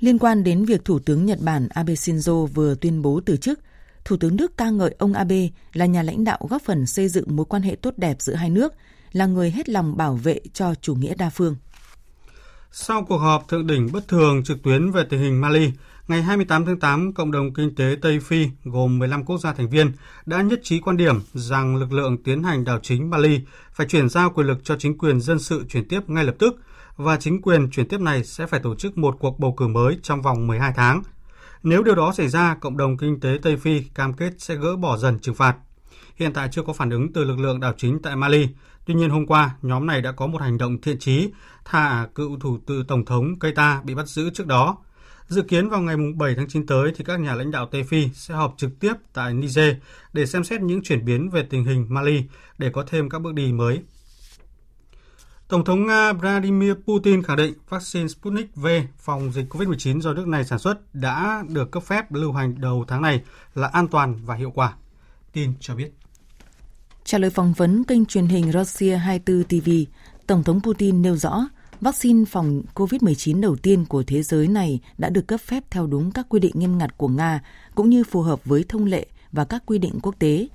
Liên 0.00 0.18
quan 0.18 0.44
đến 0.44 0.64
việc 0.64 0.84
Thủ 0.84 0.98
tướng 0.98 1.26
Nhật 1.26 1.38
Bản 1.40 1.68
Abe 1.68 1.94
Shinzo 1.94 2.46
vừa 2.46 2.74
tuyên 2.74 3.02
bố 3.02 3.20
từ 3.26 3.36
chức, 3.36 3.60
Thủ 4.04 4.16
tướng 4.16 4.36
Đức 4.36 4.56
ca 4.56 4.70
ngợi 4.70 4.94
ông 4.98 5.12
Abe 5.12 5.48
là 5.72 5.86
nhà 5.86 6.02
lãnh 6.02 6.24
đạo 6.24 6.38
góp 6.50 6.62
phần 6.62 6.86
xây 6.86 7.08
dựng 7.08 7.36
mối 7.36 7.46
quan 7.46 7.62
hệ 7.62 7.76
tốt 7.82 7.94
đẹp 7.96 8.16
giữa 8.20 8.34
hai 8.34 8.50
nước, 8.50 8.72
là 9.12 9.26
người 9.26 9.50
hết 9.50 9.68
lòng 9.68 9.96
bảo 9.96 10.14
vệ 10.14 10.40
cho 10.52 10.74
chủ 10.74 10.94
nghĩa 10.94 11.14
đa 11.14 11.30
phương. 11.30 11.56
Sau 12.72 13.04
cuộc 13.04 13.18
họp 13.18 13.48
thượng 13.48 13.66
đỉnh 13.66 13.88
bất 13.92 14.08
thường 14.08 14.44
trực 14.44 14.62
tuyến 14.62 14.90
về 14.90 15.04
tình 15.10 15.20
hình 15.20 15.40
Mali, 15.40 15.72
ngày 16.08 16.22
28 16.22 16.66
tháng 16.66 16.80
8, 16.80 17.12
Cộng 17.12 17.30
đồng 17.30 17.54
Kinh 17.54 17.74
tế 17.74 17.96
Tây 18.02 18.20
Phi 18.20 18.48
gồm 18.64 18.98
15 18.98 19.24
quốc 19.24 19.38
gia 19.40 19.52
thành 19.52 19.70
viên 19.70 19.92
đã 20.26 20.42
nhất 20.42 20.60
trí 20.62 20.80
quan 20.80 20.96
điểm 20.96 21.20
rằng 21.34 21.76
lực 21.76 21.92
lượng 21.92 22.22
tiến 22.22 22.42
hành 22.42 22.64
đảo 22.64 22.78
chính 22.82 23.10
Mali 23.10 23.40
phải 23.72 23.86
chuyển 23.86 24.08
giao 24.08 24.30
quyền 24.30 24.46
lực 24.46 24.58
cho 24.64 24.76
chính 24.78 24.98
quyền 24.98 25.20
dân 25.20 25.38
sự 25.38 25.64
chuyển 25.68 25.88
tiếp 25.88 26.00
ngay 26.08 26.24
lập 26.24 26.34
tức 26.38 26.60
và 26.96 27.16
chính 27.16 27.42
quyền 27.42 27.70
chuyển 27.70 27.88
tiếp 27.88 28.00
này 28.00 28.24
sẽ 28.24 28.46
phải 28.46 28.60
tổ 28.60 28.74
chức 28.74 28.98
một 28.98 29.16
cuộc 29.18 29.38
bầu 29.38 29.54
cử 29.56 29.68
mới 29.68 29.98
trong 30.02 30.22
vòng 30.22 30.46
12 30.46 30.72
tháng. 30.76 31.02
Nếu 31.62 31.82
điều 31.82 31.94
đó 31.94 32.12
xảy 32.12 32.28
ra, 32.28 32.54
cộng 32.60 32.76
đồng 32.76 32.96
kinh 32.96 33.20
tế 33.20 33.38
Tây 33.42 33.56
Phi 33.56 33.82
cam 33.94 34.12
kết 34.12 34.32
sẽ 34.38 34.54
gỡ 34.54 34.76
bỏ 34.76 34.96
dần 34.96 35.18
trừng 35.18 35.34
phạt. 35.34 35.56
Hiện 36.16 36.32
tại 36.32 36.48
chưa 36.52 36.62
có 36.62 36.72
phản 36.72 36.90
ứng 36.90 37.12
từ 37.12 37.24
lực 37.24 37.38
lượng 37.38 37.60
đảo 37.60 37.72
chính 37.76 38.02
tại 38.02 38.16
Mali. 38.16 38.48
Tuy 38.86 38.94
nhiên 38.94 39.10
hôm 39.10 39.26
qua, 39.26 39.56
nhóm 39.62 39.86
này 39.86 40.02
đã 40.02 40.12
có 40.12 40.26
một 40.26 40.42
hành 40.42 40.58
động 40.58 40.80
thiện 40.80 40.98
chí, 40.98 41.30
thả 41.64 42.08
cựu 42.14 42.38
thủ 42.38 42.58
tự 42.66 42.84
Tổng 42.88 43.04
thống 43.04 43.38
Keita 43.38 43.82
bị 43.84 43.94
bắt 43.94 44.08
giữ 44.08 44.30
trước 44.30 44.46
đó. 44.46 44.76
Dự 45.28 45.42
kiến 45.42 45.68
vào 45.68 45.80
ngày 45.80 45.96
7 46.16 46.34
tháng 46.36 46.48
9 46.48 46.66
tới 46.66 46.92
thì 46.96 47.04
các 47.04 47.20
nhà 47.20 47.34
lãnh 47.34 47.50
đạo 47.50 47.68
Tây 47.70 47.84
Phi 47.84 48.08
sẽ 48.14 48.34
họp 48.34 48.54
trực 48.56 48.70
tiếp 48.80 48.92
tại 49.12 49.34
Niger 49.34 49.74
để 50.12 50.26
xem 50.26 50.44
xét 50.44 50.60
những 50.60 50.82
chuyển 50.82 51.04
biến 51.04 51.30
về 51.30 51.42
tình 51.50 51.64
hình 51.64 51.86
Mali 51.88 52.24
để 52.58 52.70
có 52.70 52.84
thêm 52.88 53.08
các 53.08 53.18
bước 53.22 53.34
đi 53.34 53.52
mới. 53.52 53.82
Tổng 55.48 55.64
thống 55.64 55.86
Nga 55.86 56.12
Vladimir 56.12 56.72
Putin 56.86 57.22
khẳng 57.22 57.36
định 57.36 57.54
vaccine 57.68 58.08
Sputnik 58.08 58.56
V 58.56 58.66
phòng 58.98 59.32
dịch 59.32 59.46
COVID-19 59.50 60.00
do 60.00 60.12
nước 60.12 60.26
này 60.28 60.44
sản 60.44 60.58
xuất 60.58 60.94
đã 60.94 61.42
được 61.48 61.70
cấp 61.70 61.82
phép 61.82 62.12
lưu 62.12 62.32
hành 62.32 62.60
đầu 62.60 62.84
tháng 62.88 63.02
này 63.02 63.22
là 63.54 63.66
an 63.66 63.88
toàn 63.88 64.18
và 64.24 64.34
hiệu 64.34 64.50
quả. 64.54 64.74
Tin 65.32 65.52
cho 65.60 65.74
biết. 65.74 65.92
Trả 67.04 67.18
lời 67.18 67.30
phỏng 67.30 67.52
vấn 67.52 67.84
kênh 67.84 68.06
truyền 68.06 68.26
hình 68.26 68.52
Russia 68.52 68.96
24 68.96 69.44
TV, 69.44 69.70
Tổng 70.26 70.44
thống 70.44 70.60
Putin 70.60 71.02
nêu 71.02 71.16
rõ 71.16 71.48
vaccine 71.80 72.24
phòng 72.24 72.62
COVID-19 72.74 73.40
đầu 73.40 73.56
tiên 73.56 73.84
của 73.84 74.02
thế 74.02 74.22
giới 74.22 74.48
này 74.48 74.80
đã 74.98 75.08
được 75.08 75.26
cấp 75.26 75.40
phép 75.40 75.64
theo 75.70 75.86
đúng 75.86 76.10
các 76.10 76.26
quy 76.28 76.40
định 76.40 76.52
nghiêm 76.54 76.78
ngặt 76.78 76.98
của 76.98 77.08
Nga, 77.08 77.40
cũng 77.74 77.90
như 77.90 78.04
phù 78.04 78.22
hợp 78.22 78.44
với 78.44 78.64
thông 78.68 78.84
lệ 78.84 79.06
và 79.32 79.44
các 79.44 79.62
quy 79.66 79.78
định 79.78 79.98
quốc 80.02 80.14
tế. 80.18 80.48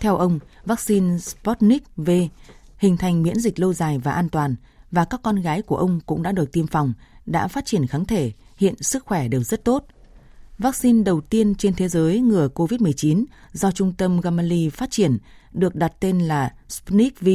Theo 0.00 0.16
ông, 0.16 0.38
vaccine 0.64 1.18
Sputnik 1.18 1.96
V 1.96 2.10
hình 2.84 2.96
thành 2.96 3.22
miễn 3.22 3.40
dịch 3.40 3.58
lâu 3.58 3.72
dài 3.72 3.98
và 3.98 4.12
an 4.12 4.28
toàn 4.28 4.54
và 4.90 5.04
các 5.04 5.20
con 5.22 5.36
gái 5.36 5.62
của 5.62 5.76
ông 5.76 6.00
cũng 6.06 6.22
đã 6.22 6.32
được 6.32 6.52
tiêm 6.52 6.66
phòng, 6.66 6.92
đã 7.26 7.48
phát 7.48 7.64
triển 7.66 7.86
kháng 7.86 8.04
thể, 8.04 8.32
hiện 8.56 8.82
sức 8.82 9.04
khỏe 9.04 9.28
đều 9.28 9.42
rất 9.42 9.64
tốt. 9.64 9.86
Vaccine 10.58 11.02
đầu 11.02 11.20
tiên 11.20 11.54
trên 11.54 11.74
thế 11.74 11.88
giới 11.88 12.20
ngừa 12.20 12.48
COVID-19 12.54 13.24
do 13.52 13.70
Trung 13.70 13.92
tâm 13.98 14.20
Gamaleya 14.20 14.70
phát 14.70 14.90
triển 14.90 15.18
được 15.52 15.74
đặt 15.74 15.92
tên 16.00 16.18
là 16.18 16.52
Sputnik 16.68 17.20
V. 17.20 17.28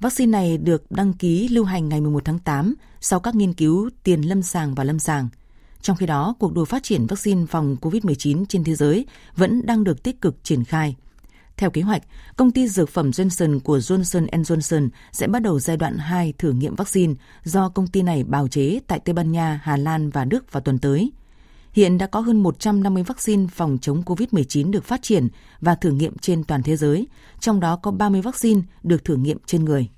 Vaccine 0.00 0.30
này 0.30 0.58
được 0.58 0.90
đăng 0.90 1.12
ký 1.12 1.48
lưu 1.48 1.64
hành 1.64 1.88
ngày 1.88 2.00
11 2.00 2.24
tháng 2.24 2.38
8 2.38 2.74
sau 3.00 3.20
các 3.20 3.34
nghiên 3.34 3.52
cứu 3.52 3.90
tiền 4.02 4.20
lâm 4.20 4.42
sàng 4.42 4.74
và 4.74 4.84
lâm 4.84 4.98
sàng. 4.98 5.28
Trong 5.82 5.96
khi 5.96 6.06
đó, 6.06 6.34
cuộc 6.38 6.54
đua 6.54 6.64
phát 6.64 6.82
triển 6.82 7.06
vaccine 7.06 7.46
phòng 7.46 7.76
COVID-19 7.80 8.44
trên 8.48 8.64
thế 8.64 8.74
giới 8.74 9.06
vẫn 9.36 9.66
đang 9.66 9.84
được 9.84 10.02
tích 10.02 10.20
cực 10.20 10.44
triển 10.44 10.64
khai. 10.64 10.96
Theo 11.56 11.70
kế 11.70 11.82
hoạch, 11.82 12.02
công 12.36 12.50
ty 12.50 12.68
dược 12.68 12.88
phẩm 12.88 13.10
Johnson 13.10 13.60
của 13.60 13.78
Johnson 13.78 14.26
Johnson 14.26 14.88
sẽ 15.12 15.26
bắt 15.26 15.42
đầu 15.42 15.60
giai 15.60 15.76
đoạn 15.76 15.98
2 15.98 16.32
thử 16.38 16.52
nghiệm 16.52 16.74
vaccine 16.74 17.14
do 17.44 17.68
công 17.68 17.86
ty 17.86 18.02
này 18.02 18.24
bào 18.24 18.48
chế 18.48 18.80
tại 18.86 19.00
Tây 19.00 19.12
Ban 19.12 19.32
Nha, 19.32 19.60
Hà 19.62 19.76
Lan 19.76 20.10
và 20.10 20.24
Đức 20.24 20.52
vào 20.52 20.60
tuần 20.60 20.78
tới. 20.78 21.12
Hiện 21.72 21.98
đã 21.98 22.06
có 22.06 22.20
hơn 22.20 22.42
150 22.42 23.02
vaccine 23.02 23.46
phòng 23.54 23.78
chống 23.80 24.02
COVID-19 24.02 24.70
được 24.70 24.84
phát 24.84 25.02
triển 25.02 25.28
và 25.60 25.74
thử 25.74 25.90
nghiệm 25.90 26.18
trên 26.18 26.44
toàn 26.44 26.62
thế 26.62 26.76
giới, 26.76 27.06
trong 27.40 27.60
đó 27.60 27.76
có 27.76 27.90
30 27.90 28.22
vaccine 28.22 28.60
được 28.82 29.04
thử 29.04 29.16
nghiệm 29.16 29.38
trên 29.46 29.64
người. 29.64 29.88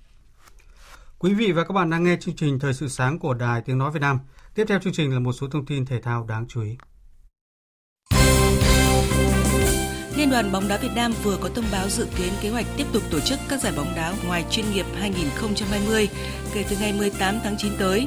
Quý 1.19 1.35
vị 1.35 1.53
và 1.53 1.65
các 1.65 1.73
bạn 1.73 1.91
đang 1.91 2.05
nghe 2.05 2.17
chương 2.21 2.37
trình 2.37 2.59
Thời 2.59 2.75
sự 2.75 2.89
sáng 2.89 3.19
của 3.19 3.35
Đài 3.35 3.63
Tiếng 3.63 3.79
Nói 3.79 3.91
Việt 3.91 4.01
Nam. 4.01 4.19
Tiếp 4.55 4.65
theo 4.69 4.79
chương 4.79 4.93
trình 4.93 5.13
là 5.13 5.19
một 5.19 5.33
số 5.33 5.49
thông 5.49 5.67
tin 5.67 5.87
thể 5.87 6.01
thao 6.01 6.25
đáng 6.25 6.47
chú 6.49 6.63
ý. 6.63 6.77
Liên 10.19 10.31
đoàn 10.31 10.53
bóng 10.53 10.69
đá 10.69 10.77
Việt 10.77 10.93
Nam 10.95 11.13
vừa 11.23 11.37
có 11.37 11.49
thông 11.49 11.65
báo 11.73 11.89
dự 11.89 12.07
kiến 12.19 12.33
kế 12.43 12.49
hoạch 12.49 12.67
tiếp 12.77 12.87
tục 12.93 13.03
tổ 13.11 13.21
chức 13.21 13.39
các 13.49 13.61
giải 13.61 13.73
bóng 13.77 13.95
đá 13.97 14.15
ngoài 14.27 14.45
chuyên 14.51 14.65
nghiệp 14.73 14.87
2020 15.01 16.09
kể 16.55 16.65
từ 16.71 16.77
ngày 16.81 16.93
18 16.93 17.39
tháng 17.45 17.57
9 17.59 17.73
tới. 17.79 18.07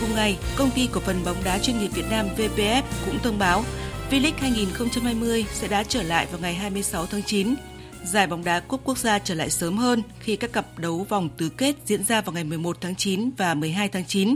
Cùng 0.00 0.14
ngày, 0.14 0.38
công 0.56 0.70
ty 0.70 0.88
cổ 0.92 1.00
phần 1.00 1.24
bóng 1.24 1.44
đá 1.44 1.58
chuyên 1.58 1.78
nghiệp 1.78 1.88
Việt 1.94 2.04
Nam 2.10 2.26
VPF 2.36 2.82
cũng 3.06 3.18
thông 3.18 3.38
báo 3.38 3.64
V-League 4.10 4.32
2020 4.38 5.44
sẽ 5.52 5.68
đã 5.68 5.82
trở 5.82 6.02
lại 6.02 6.26
vào 6.30 6.40
ngày 6.40 6.54
26 6.54 7.06
tháng 7.06 7.22
9. 7.22 7.54
Giải 8.04 8.26
bóng 8.26 8.44
đá 8.44 8.60
cúp 8.60 8.80
quốc 8.84 8.98
gia 8.98 9.18
trở 9.18 9.34
lại 9.34 9.50
sớm 9.50 9.76
hơn 9.76 10.02
khi 10.20 10.36
các 10.36 10.52
cặp 10.52 10.78
đấu 10.78 11.06
vòng 11.08 11.28
tứ 11.36 11.48
kết 11.48 11.76
diễn 11.84 12.04
ra 12.04 12.20
vào 12.20 12.32
ngày 12.32 12.44
11 12.44 12.76
tháng 12.80 12.94
9 12.94 13.30
và 13.36 13.54
12 13.54 13.88
tháng 13.88 14.04
9. 14.04 14.34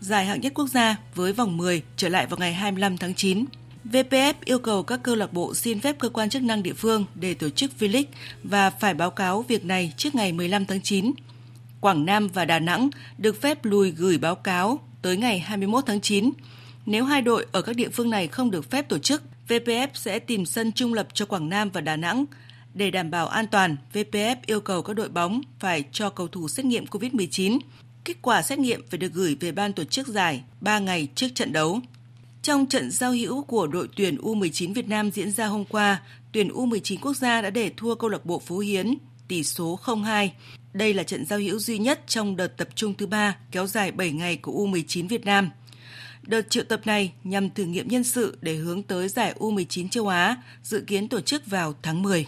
Giải 0.00 0.26
hạng 0.26 0.40
nhất 0.40 0.52
quốc 0.54 0.66
gia 0.66 0.96
với 1.14 1.32
vòng 1.32 1.56
10 1.56 1.82
trở 1.96 2.08
lại 2.08 2.26
vào 2.26 2.38
ngày 2.38 2.54
25 2.54 2.98
tháng 2.98 3.14
9. 3.14 3.44
VPF 3.92 4.34
yêu 4.44 4.58
cầu 4.58 4.82
các 4.82 5.00
câu 5.02 5.16
lạc 5.16 5.32
bộ 5.32 5.54
xin 5.54 5.80
phép 5.80 5.98
cơ 5.98 6.08
quan 6.08 6.30
chức 6.30 6.42
năng 6.42 6.62
địa 6.62 6.72
phương 6.72 7.04
để 7.14 7.34
tổ 7.34 7.50
chức 7.50 7.70
V-League 7.78 8.04
và 8.42 8.70
phải 8.70 8.94
báo 8.94 9.10
cáo 9.10 9.42
việc 9.42 9.64
này 9.64 9.92
trước 9.96 10.14
ngày 10.14 10.32
15 10.32 10.66
tháng 10.66 10.82
9. 10.82 11.12
Quảng 11.80 12.06
Nam 12.06 12.28
và 12.28 12.44
Đà 12.44 12.58
Nẵng 12.58 12.90
được 13.18 13.40
phép 13.40 13.64
lùi 13.64 13.90
gửi 13.90 14.18
báo 14.18 14.34
cáo 14.34 14.80
tới 15.02 15.16
ngày 15.16 15.38
21 15.38 15.84
tháng 15.86 16.00
9. 16.00 16.30
Nếu 16.86 17.04
hai 17.04 17.22
đội 17.22 17.46
ở 17.52 17.62
các 17.62 17.76
địa 17.76 17.88
phương 17.88 18.10
này 18.10 18.28
không 18.28 18.50
được 18.50 18.70
phép 18.70 18.88
tổ 18.88 18.98
chức, 18.98 19.22
VPF 19.48 19.88
sẽ 19.94 20.18
tìm 20.18 20.46
sân 20.46 20.72
trung 20.72 20.94
lập 20.94 21.08
cho 21.12 21.26
Quảng 21.26 21.48
Nam 21.48 21.70
và 21.70 21.80
Đà 21.80 21.96
Nẵng. 21.96 22.24
Để 22.74 22.90
đảm 22.90 23.10
bảo 23.10 23.28
an 23.28 23.46
toàn, 23.46 23.76
VPF 23.92 24.36
yêu 24.46 24.60
cầu 24.60 24.82
các 24.82 24.96
đội 24.96 25.08
bóng 25.08 25.40
phải 25.58 25.84
cho 25.92 26.10
cầu 26.10 26.28
thủ 26.28 26.48
xét 26.48 26.66
nghiệm 26.66 26.84
COVID-19. 26.84 27.58
Kết 28.04 28.16
quả 28.22 28.42
xét 28.42 28.58
nghiệm 28.58 28.86
phải 28.90 28.98
được 28.98 29.12
gửi 29.12 29.36
về 29.40 29.52
ban 29.52 29.72
tổ 29.72 29.84
chức 29.84 30.08
giải 30.08 30.42
3 30.60 30.78
ngày 30.78 31.08
trước 31.14 31.28
trận 31.34 31.52
đấu. 31.52 31.80
Trong 32.48 32.66
trận 32.66 32.90
giao 32.90 33.12
hữu 33.12 33.42
của 33.42 33.66
đội 33.66 33.88
tuyển 33.96 34.16
U19 34.16 34.74
Việt 34.74 34.88
Nam 34.88 35.10
diễn 35.10 35.30
ra 35.30 35.46
hôm 35.46 35.64
qua, 35.64 36.02
tuyển 36.32 36.48
U19 36.48 36.96
quốc 37.02 37.16
gia 37.16 37.42
đã 37.42 37.50
để 37.50 37.70
thua 37.76 37.94
câu 37.94 38.10
lạc 38.10 38.24
bộ 38.24 38.38
Phú 38.38 38.58
Hiến 38.58 38.94
tỷ 39.28 39.44
số 39.44 39.78
0-2. 39.84 40.28
Đây 40.72 40.94
là 40.94 41.02
trận 41.02 41.24
giao 41.24 41.38
hữu 41.38 41.58
duy 41.58 41.78
nhất 41.78 42.00
trong 42.06 42.36
đợt 42.36 42.56
tập 42.56 42.68
trung 42.74 42.94
thứ 42.94 43.06
ba 43.06 43.36
kéo 43.50 43.66
dài 43.66 43.92
7 43.92 44.12
ngày 44.12 44.36
của 44.36 44.52
U19 44.52 45.08
Việt 45.08 45.24
Nam. 45.24 45.50
Đợt 46.22 46.50
triệu 46.50 46.64
tập 46.64 46.80
này 46.84 47.12
nhằm 47.24 47.50
thử 47.50 47.64
nghiệm 47.64 47.88
nhân 47.88 48.04
sự 48.04 48.38
để 48.40 48.54
hướng 48.54 48.82
tới 48.82 49.08
giải 49.08 49.34
U19 49.38 49.88
châu 49.88 50.08
Á, 50.08 50.36
dự 50.62 50.80
kiến 50.80 51.08
tổ 51.08 51.20
chức 51.20 51.46
vào 51.46 51.74
tháng 51.82 52.02
10. 52.02 52.26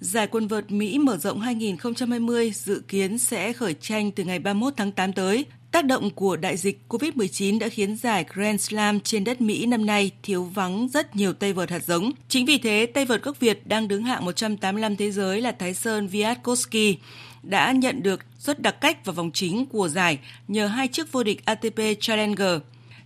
Giải 0.00 0.26
quần 0.26 0.48
vợt 0.48 0.70
Mỹ 0.70 0.98
mở 0.98 1.16
rộng 1.16 1.40
2020 1.40 2.52
dự 2.54 2.82
kiến 2.88 3.18
sẽ 3.18 3.52
khởi 3.52 3.74
tranh 3.74 4.12
từ 4.12 4.24
ngày 4.24 4.38
31 4.38 4.74
tháng 4.76 4.92
8 4.92 5.12
tới. 5.12 5.46
Tác 5.72 5.84
động 5.84 6.10
của 6.10 6.36
đại 6.36 6.56
dịch 6.56 6.80
COVID-19 6.88 7.58
đã 7.58 7.68
khiến 7.68 7.96
giải 7.96 8.24
Grand 8.34 8.60
Slam 8.60 9.00
trên 9.00 9.24
đất 9.24 9.40
Mỹ 9.40 9.66
năm 9.66 9.86
nay 9.86 10.10
thiếu 10.22 10.44
vắng 10.44 10.88
rất 10.88 11.16
nhiều 11.16 11.32
tay 11.32 11.52
vợt 11.52 11.70
hạt 11.70 11.84
giống. 11.86 12.10
Chính 12.28 12.46
vì 12.46 12.58
thế, 12.58 12.86
tay 12.94 13.04
vợt 13.04 13.22
gốc 13.22 13.40
Việt 13.40 13.66
đang 13.66 13.88
đứng 13.88 14.02
hạng 14.02 14.24
185 14.24 14.96
thế 14.96 15.10
giới 15.10 15.40
là 15.40 15.52
Thái 15.52 15.74
Sơn 15.74 16.08
Viatkowski 16.12 16.94
đã 17.42 17.72
nhận 17.72 18.02
được 18.02 18.20
suất 18.38 18.62
đặc 18.62 18.80
cách 18.80 19.04
vào 19.04 19.14
vòng 19.14 19.30
chính 19.34 19.66
của 19.66 19.88
giải 19.88 20.18
nhờ 20.48 20.66
hai 20.66 20.88
chiếc 20.88 21.12
vô 21.12 21.22
địch 21.22 21.44
ATP 21.44 21.80
Challenger. 22.00 22.60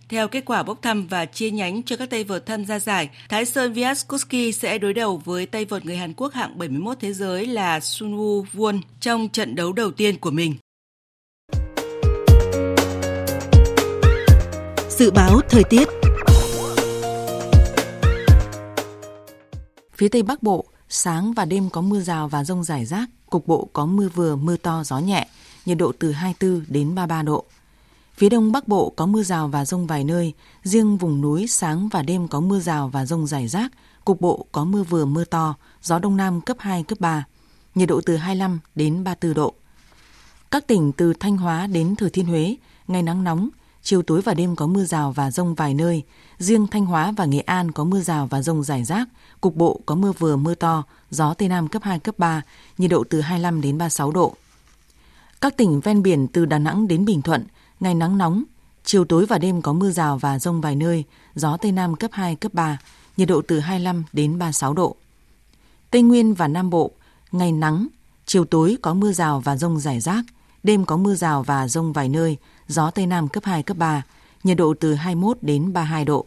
Theo 0.09 0.27
kết 0.27 0.45
quả 0.45 0.63
bốc 0.63 0.81
thăm 0.81 1.07
và 1.07 1.25
chia 1.25 1.51
nhánh 1.51 1.83
cho 1.83 1.95
các 1.95 2.09
tay 2.09 2.23
vợt 2.23 2.45
tham 2.45 2.65
gia 2.65 2.79
giải, 2.79 3.09
Thái 3.29 3.45
Sơn 3.45 3.73
Viatkowski 3.73 4.51
sẽ 4.51 4.77
đối 4.77 4.93
đầu 4.93 5.21
với 5.25 5.45
tay 5.45 5.65
vợt 5.65 5.85
người 5.85 5.97
Hàn 5.97 6.13
Quốc 6.13 6.33
hạng 6.33 6.57
71 6.57 6.97
thế 6.99 7.13
giới 7.13 7.45
là 7.45 7.79
Sunwoo 7.79 8.43
Won 8.53 8.79
trong 8.99 9.29
trận 9.29 9.55
đấu 9.55 9.73
đầu 9.73 9.91
tiên 9.91 10.17
của 10.17 10.31
mình. 10.31 10.55
Dự 14.99 15.11
báo 15.11 15.41
thời 15.49 15.63
tiết 15.63 15.87
Phía 19.95 20.07
Tây 20.07 20.23
Bắc 20.23 20.43
Bộ, 20.43 20.65
sáng 20.89 21.33
và 21.33 21.45
đêm 21.45 21.69
có 21.69 21.81
mưa 21.81 21.99
rào 21.99 22.27
và 22.27 22.43
rông 22.43 22.63
rải 22.63 22.85
rác, 22.85 23.09
cục 23.29 23.47
bộ 23.47 23.69
có 23.73 23.85
mưa 23.85 24.09
vừa, 24.15 24.35
mưa 24.35 24.57
to, 24.57 24.83
gió 24.83 24.99
nhẹ, 24.99 25.27
nhiệt 25.65 25.77
độ 25.77 25.91
từ 25.99 26.11
24 26.11 26.65
đến 26.67 26.95
33 26.95 27.23
độ. 27.23 27.45
Phía 28.15 28.29
Đông 28.29 28.51
Bắc 28.51 28.67
Bộ 28.67 28.93
có 28.95 29.05
mưa 29.05 29.23
rào 29.23 29.47
và 29.47 29.65
rông 29.65 29.87
vài 29.87 30.03
nơi, 30.03 30.33
riêng 30.63 30.97
vùng 30.97 31.21
núi 31.21 31.47
sáng 31.47 31.89
và 31.89 32.01
đêm 32.01 32.27
có 32.27 32.39
mưa 32.39 32.59
rào 32.59 32.89
và 32.89 33.05
rông 33.05 33.27
rải 33.27 33.47
rác, 33.47 33.71
cục 34.05 34.21
bộ 34.21 34.45
có 34.51 34.63
mưa 34.63 34.83
vừa 34.83 35.05
mưa 35.05 35.23
to, 35.23 35.55
gió 35.81 35.99
Đông 35.99 36.17
Nam 36.17 36.41
cấp 36.41 36.57
2, 36.59 36.83
cấp 36.83 36.99
3, 36.99 37.25
nhiệt 37.75 37.89
độ 37.89 38.01
từ 38.05 38.15
25 38.15 38.59
đến 38.75 39.03
34 39.03 39.33
độ. 39.33 39.53
Các 40.51 40.67
tỉnh 40.67 40.91
từ 40.91 41.13
Thanh 41.19 41.37
Hóa 41.37 41.67
đến 41.67 41.95
Thừa 41.95 42.09
Thiên 42.09 42.25
Huế, 42.25 42.55
ngày 42.87 43.03
nắng 43.03 43.23
nóng, 43.23 43.49
chiều 43.87 44.01
tối 44.01 44.21
và 44.21 44.33
đêm 44.33 44.55
có 44.55 44.67
mưa 44.67 44.85
rào 44.85 45.11
và 45.11 45.31
rông 45.31 45.55
vài 45.55 45.73
nơi. 45.73 46.03
Riêng 46.37 46.67
Thanh 46.67 46.85
Hóa 46.85 47.13
và 47.17 47.25
Nghệ 47.25 47.39
An 47.39 47.71
có 47.71 47.83
mưa 47.83 48.01
rào 48.01 48.27
và 48.27 48.41
rông 48.41 48.63
rải 48.63 48.83
rác, 48.83 49.07
cục 49.41 49.55
bộ 49.55 49.79
có 49.85 49.95
mưa 49.95 50.11
vừa 50.11 50.35
mưa 50.35 50.55
to, 50.55 50.83
gió 51.09 51.33
Tây 51.33 51.49
Nam 51.49 51.67
cấp 51.67 51.83
2, 51.83 51.99
cấp 51.99 52.19
3, 52.19 52.41
nhiệt 52.77 52.91
độ 52.91 53.03
từ 53.09 53.21
25 53.21 53.61
đến 53.61 53.77
36 53.77 54.11
độ. 54.11 54.35
Các 55.41 55.57
tỉnh 55.57 55.79
ven 55.79 56.03
biển 56.03 56.27
từ 56.27 56.45
Đà 56.45 56.59
Nẵng 56.59 56.87
đến 56.87 57.05
Bình 57.05 57.21
Thuận, 57.21 57.45
ngày 57.79 57.93
nắng 57.95 58.17
nóng, 58.17 58.43
chiều 58.83 59.05
tối 59.05 59.25
và 59.25 59.37
đêm 59.37 59.61
có 59.61 59.73
mưa 59.73 59.91
rào 59.91 60.17
và 60.17 60.39
rông 60.39 60.61
vài 60.61 60.75
nơi, 60.75 61.03
gió 61.35 61.57
Tây 61.57 61.71
Nam 61.71 61.95
cấp 61.95 62.11
2, 62.13 62.35
cấp 62.35 62.53
3, 62.53 62.77
nhiệt 63.17 63.27
độ 63.27 63.41
từ 63.47 63.59
25 63.59 64.03
đến 64.13 64.39
36 64.39 64.73
độ. 64.73 64.95
Tây 65.91 66.01
Nguyên 66.01 66.33
và 66.33 66.47
Nam 66.47 66.69
Bộ, 66.69 66.91
ngày 67.31 67.51
nắng, 67.51 67.87
chiều 68.25 68.45
tối 68.45 68.77
có 68.81 68.93
mưa 68.93 69.11
rào 69.11 69.39
và 69.39 69.57
rông 69.57 69.79
rải 69.79 69.99
rác, 69.99 70.25
đêm 70.63 70.85
có 70.85 70.97
mưa 70.97 71.15
rào 71.15 71.43
và 71.43 71.67
rông 71.67 71.93
vài 71.93 72.09
nơi, 72.09 72.37
gió 72.67 72.91
Tây 72.91 73.07
Nam 73.07 73.27
cấp 73.27 73.43
2, 73.45 73.63
cấp 73.63 73.77
3, 73.77 74.03
nhiệt 74.43 74.57
độ 74.57 74.73
từ 74.79 74.93
21 74.93 75.37
đến 75.41 75.73
32 75.73 76.05
độ. 76.05 76.25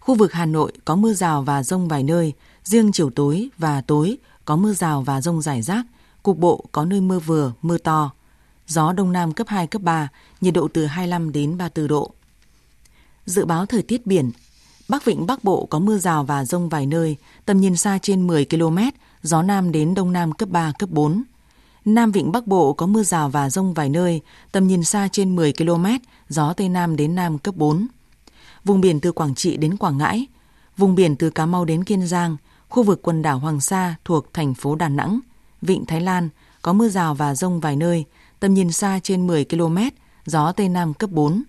Khu 0.00 0.14
vực 0.14 0.32
Hà 0.32 0.46
Nội 0.46 0.72
có 0.84 0.96
mưa 0.96 1.12
rào 1.12 1.42
và 1.42 1.62
rông 1.62 1.88
vài 1.88 2.02
nơi, 2.02 2.32
riêng 2.64 2.92
chiều 2.92 3.10
tối 3.10 3.48
và 3.58 3.80
tối 3.80 4.18
có 4.44 4.56
mưa 4.56 4.72
rào 4.72 5.02
và 5.02 5.20
rông 5.20 5.42
rải 5.42 5.62
rác, 5.62 5.86
cục 6.22 6.38
bộ 6.38 6.64
có 6.72 6.84
nơi 6.84 7.00
mưa 7.00 7.18
vừa, 7.18 7.52
mưa 7.62 7.78
to. 7.78 8.10
Gió 8.66 8.92
Đông 8.92 9.12
Nam 9.12 9.32
cấp 9.32 9.48
2, 9.48 9.66
cấp 9.66 9.82
3, 9.82 10.08
nhiệt 10.40 10.54
độ 10.54 10.68
từ 10.72 10.86
25 10.86 11.32
đến 11.32 11.58
34 11.58 11.88
độ. 11.88 12.10
Dự 13.26 13.44
báo 13.44 13.66
thời 13.66 13.82
tiết 13.82 14.06
biển, 14.06 14.30
Bắc 14.88 15.04
Vịnh 15.04 15.26
Bắc 15.26 15.44
Bộ 15.44 15.66
có 15.66 15.78
mưa 15.78 15.98
rào 15.98 16.24
và 16.24 16.44
rông 16.44 16.68
vài 16.68 16.86
nơi, 16.86 17.16
tầm 17.46 17.60
nhìn 17.60 17.76
xa 17.76 17.98
trên 18.02 18.26
10 18.26 18.44
km, 18.44 18.78
gió 19.22 19.42
Nam 19.42 19.72
đến 19.72 19.94
Đông 19.94 20.12
Nam 20.12 20.32
cấp 20.32 20.48
3, 20.48 20.72
cấp 20.78 20.88
4. 20.90 21.22
Nam 21.94 22.12
Vịnh 22.12 22.32
Bắc 22.32 22.46
Bộ 22.46 22.72
có 22.72 22.86
mưa 22.86 23.02
rào 23.02 23.28
và 23.28 23.50
rông 23.50 23.74
vài 23.74 23.88
nơi, 23.88 24.20
tầm 24.52 24.66
nhìn 24.66 24.84
xa 24.84 25.08
trên 25.12 25.36
10 25.36 25.52
km, 25.52 25.86
gió 26.28 26.52
Tây 26.52 26.68
Nam 26.68 26.96
đến 26.96 27.14
Nam 27.14 27.38
cấp 27.38 27.56
4. 27.56 27.86
Vùng 28.64 28.80
biển 28.80 29.00
từ 29.00 29.12
Quảng 29.12 29.34
Trị 29.34 29.56
đến 29.56 29.76
Quảng 29.76 29.98
Ngãi, 29.98 30.26
vùng 30.76 30.94
biển 30.94 31.16
từ 31.16 31.30
Cà 31.30 31.46
Mau 31.46 31.64
đến 31.64 31.84
Kiên 31.84 32.06
Giang, 32.06 32.36
khu 32.68 32.82
vực 32.82 33.02
quần 33.02 33.22
đảo 33.22 33.38
Hoàng 33.38 33.60
Sa 33.60 33.94
thuộc 34.04 34.34
thành 34.34 34.54
phố 34.54 34.74
Đà 34.74 34.88
Nẵng, 34.88 35.20
Vịnh 35.62 35.86
Thái 35.86 36.00
Lan 36.00 36.28
có 36.62 36.72
mưa 36.72 36.88
rào 36.88 37.14
và 37.14 37.34
rông 37.34 37.60
vài 37.60 37.76
nơi, 37.76 38.04
tầm 38.40 38.54
nhìn 38.54 38.72
xa 38.72 39.00
trên 39.02 39.26
10 39.26 39.44
km, 39.44 39.78
gió 40.26 40.52
Tây 40.52 40.68
Nam 40.68 40.94
cấp 40.94 41.10
4. 41.10 41.42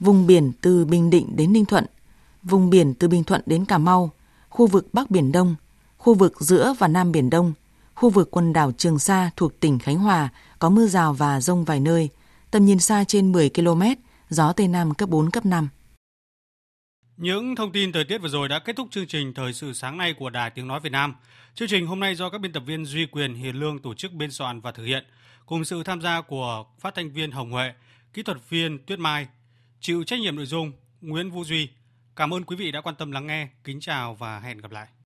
Vùng 0.00 0.26
biển 0.26 0.52
từ 0.60 0.84
Bình 0.84 1.10
Định 1.10 1.36
đến 1.36 1.52
Ninh 1.52 1.64
Thuận, 1.64 1.86
vùng 2.42 2.70
biển 2.70 2.94
từ 2.94 3.08
Bình 3.08 3.24
Thuận 3.24 3.42
đến 3.46 3.64
Cà 3.64 3.78
Mau, 3.78 4.10
khu 4.48 4.66
vực 4.66 4.88
Bắc 4.92 5.10
Biển 5.10 5.32
Đông, 5.32 5.54
khu 5.98 6.14
vực 6.14 6.40
giữa 6.40 6.74
và 6.78 6.88
Nam 6.88 7.12
Biển 7.12 7.30
Đông, 7.30 7.52
khu 7.94 8.10
vực 8.10 8.30
quần 8.30 8.52
đảo 8.52 8.72
Trường 8.72 8.98
Sa 8.98 9.30
thuộc 9.36 9.60
tỉnh 9.60 9.78
Khánh 9.78 9.98
Hòa 9.98 10.28
có 10.58 10.70
mưa 10.70 10.86
rào 10.86 11.12
và 11.12 11.40
rông 11.40 11.64
vài 11.64 11.80
nơi, 11.80 12.08
tầm 12.50 12.64
nhìn 12.64 12.78
xa 12.78 13.04
trên 13.04 13.32
10 13.32 13.50
km, 13.50 13.82
gió 14.28 14.52
Tây 14.52 14.68
Nam 14.68 14.94
cấp 14.94 15.08
4, 15.08 15.30
cấp 15.30 15.46
5. 15.46 15.68
Những 17.16 17.56
thông 17.56 17.72
tin 17.72 17.92
thời 17.92 18.04
tiết 18.04 18.18
vừa 18.18 18.28
rồi 18.28 18.48
đã 18.48 18.58
kết 18.58 18.76
thúc 18.76 18.88
chương 18.90 19.06
trình 19.06 19.34
Thời 19.34 19.52
sự 19.52 19.72
sáng 19.72 19.98
nay 19.98 20.14
của 20.18 20.30
Đài 20.30 20.50
Tiếng 20.50 20.68
Nói 20.68 20.80
Việt 20.80 20.92
Nam. 20.92 21.14
Chương 21.54 21.68
trình 21.68 21.86
hôm 21.86 22.00
nay 22.00 22.14
do 22.14 22.30
các 22.30 22.40
biên 22.40 22.52
tập 22.52 22.62
viên 22.66 22.84
Duy 22.84 23.06
Quyền, 23.06 23.34
Hiền 23.34 23.56
Lương 23.56 23.78
tổ 23.78 23.94
chức 23.94 24.12
biên 24.12 24.30
soạn 24.30 24.60
và 24.60 24.72
thực 24.72 24.84
hiện, 24.84 25.04
cùng 25.46 25.64
sự 25.64 25.82
tham 25.82 26.00
gia 26.00 26.20
của 26.20 26.64
phát 26.80 26.94
thanh 26.94 27.10
viên 27.10 27.30
Hồng 27.30 27.50
Huệ, 27.50 27.72
kỹ 28.12 28.22
thuật 28.22 28.38
viên 28.48 28.78
Tuyết 28.86 28.98
Mai, 28.98 29.26
chịu 29.80 30.04
trách 30.04 30.20
nhiệm 30.20 30.36
nội 30.36 30.46
dung 30.46 30.72
Nguyễn 31.00 31.30
Vũ 31.30 31.44
Duy. 31.44 31.68
Cảm 32.16 32.34
ơn 32.34 32.44
quý 32.44 32.56
vị 32.56 32.72
đã 32.72 32.80
quan 32.80 32.94
tâm 32.94 33.12
lắng 33.12 33.26
nghe. 33.26 33.48
Kính 33.64 33.80
chào 33.80 34.14
và 34.14 34.40
hẹn 34.40 34.58
gặp 34.58 34.70
lại. 34.70 34.86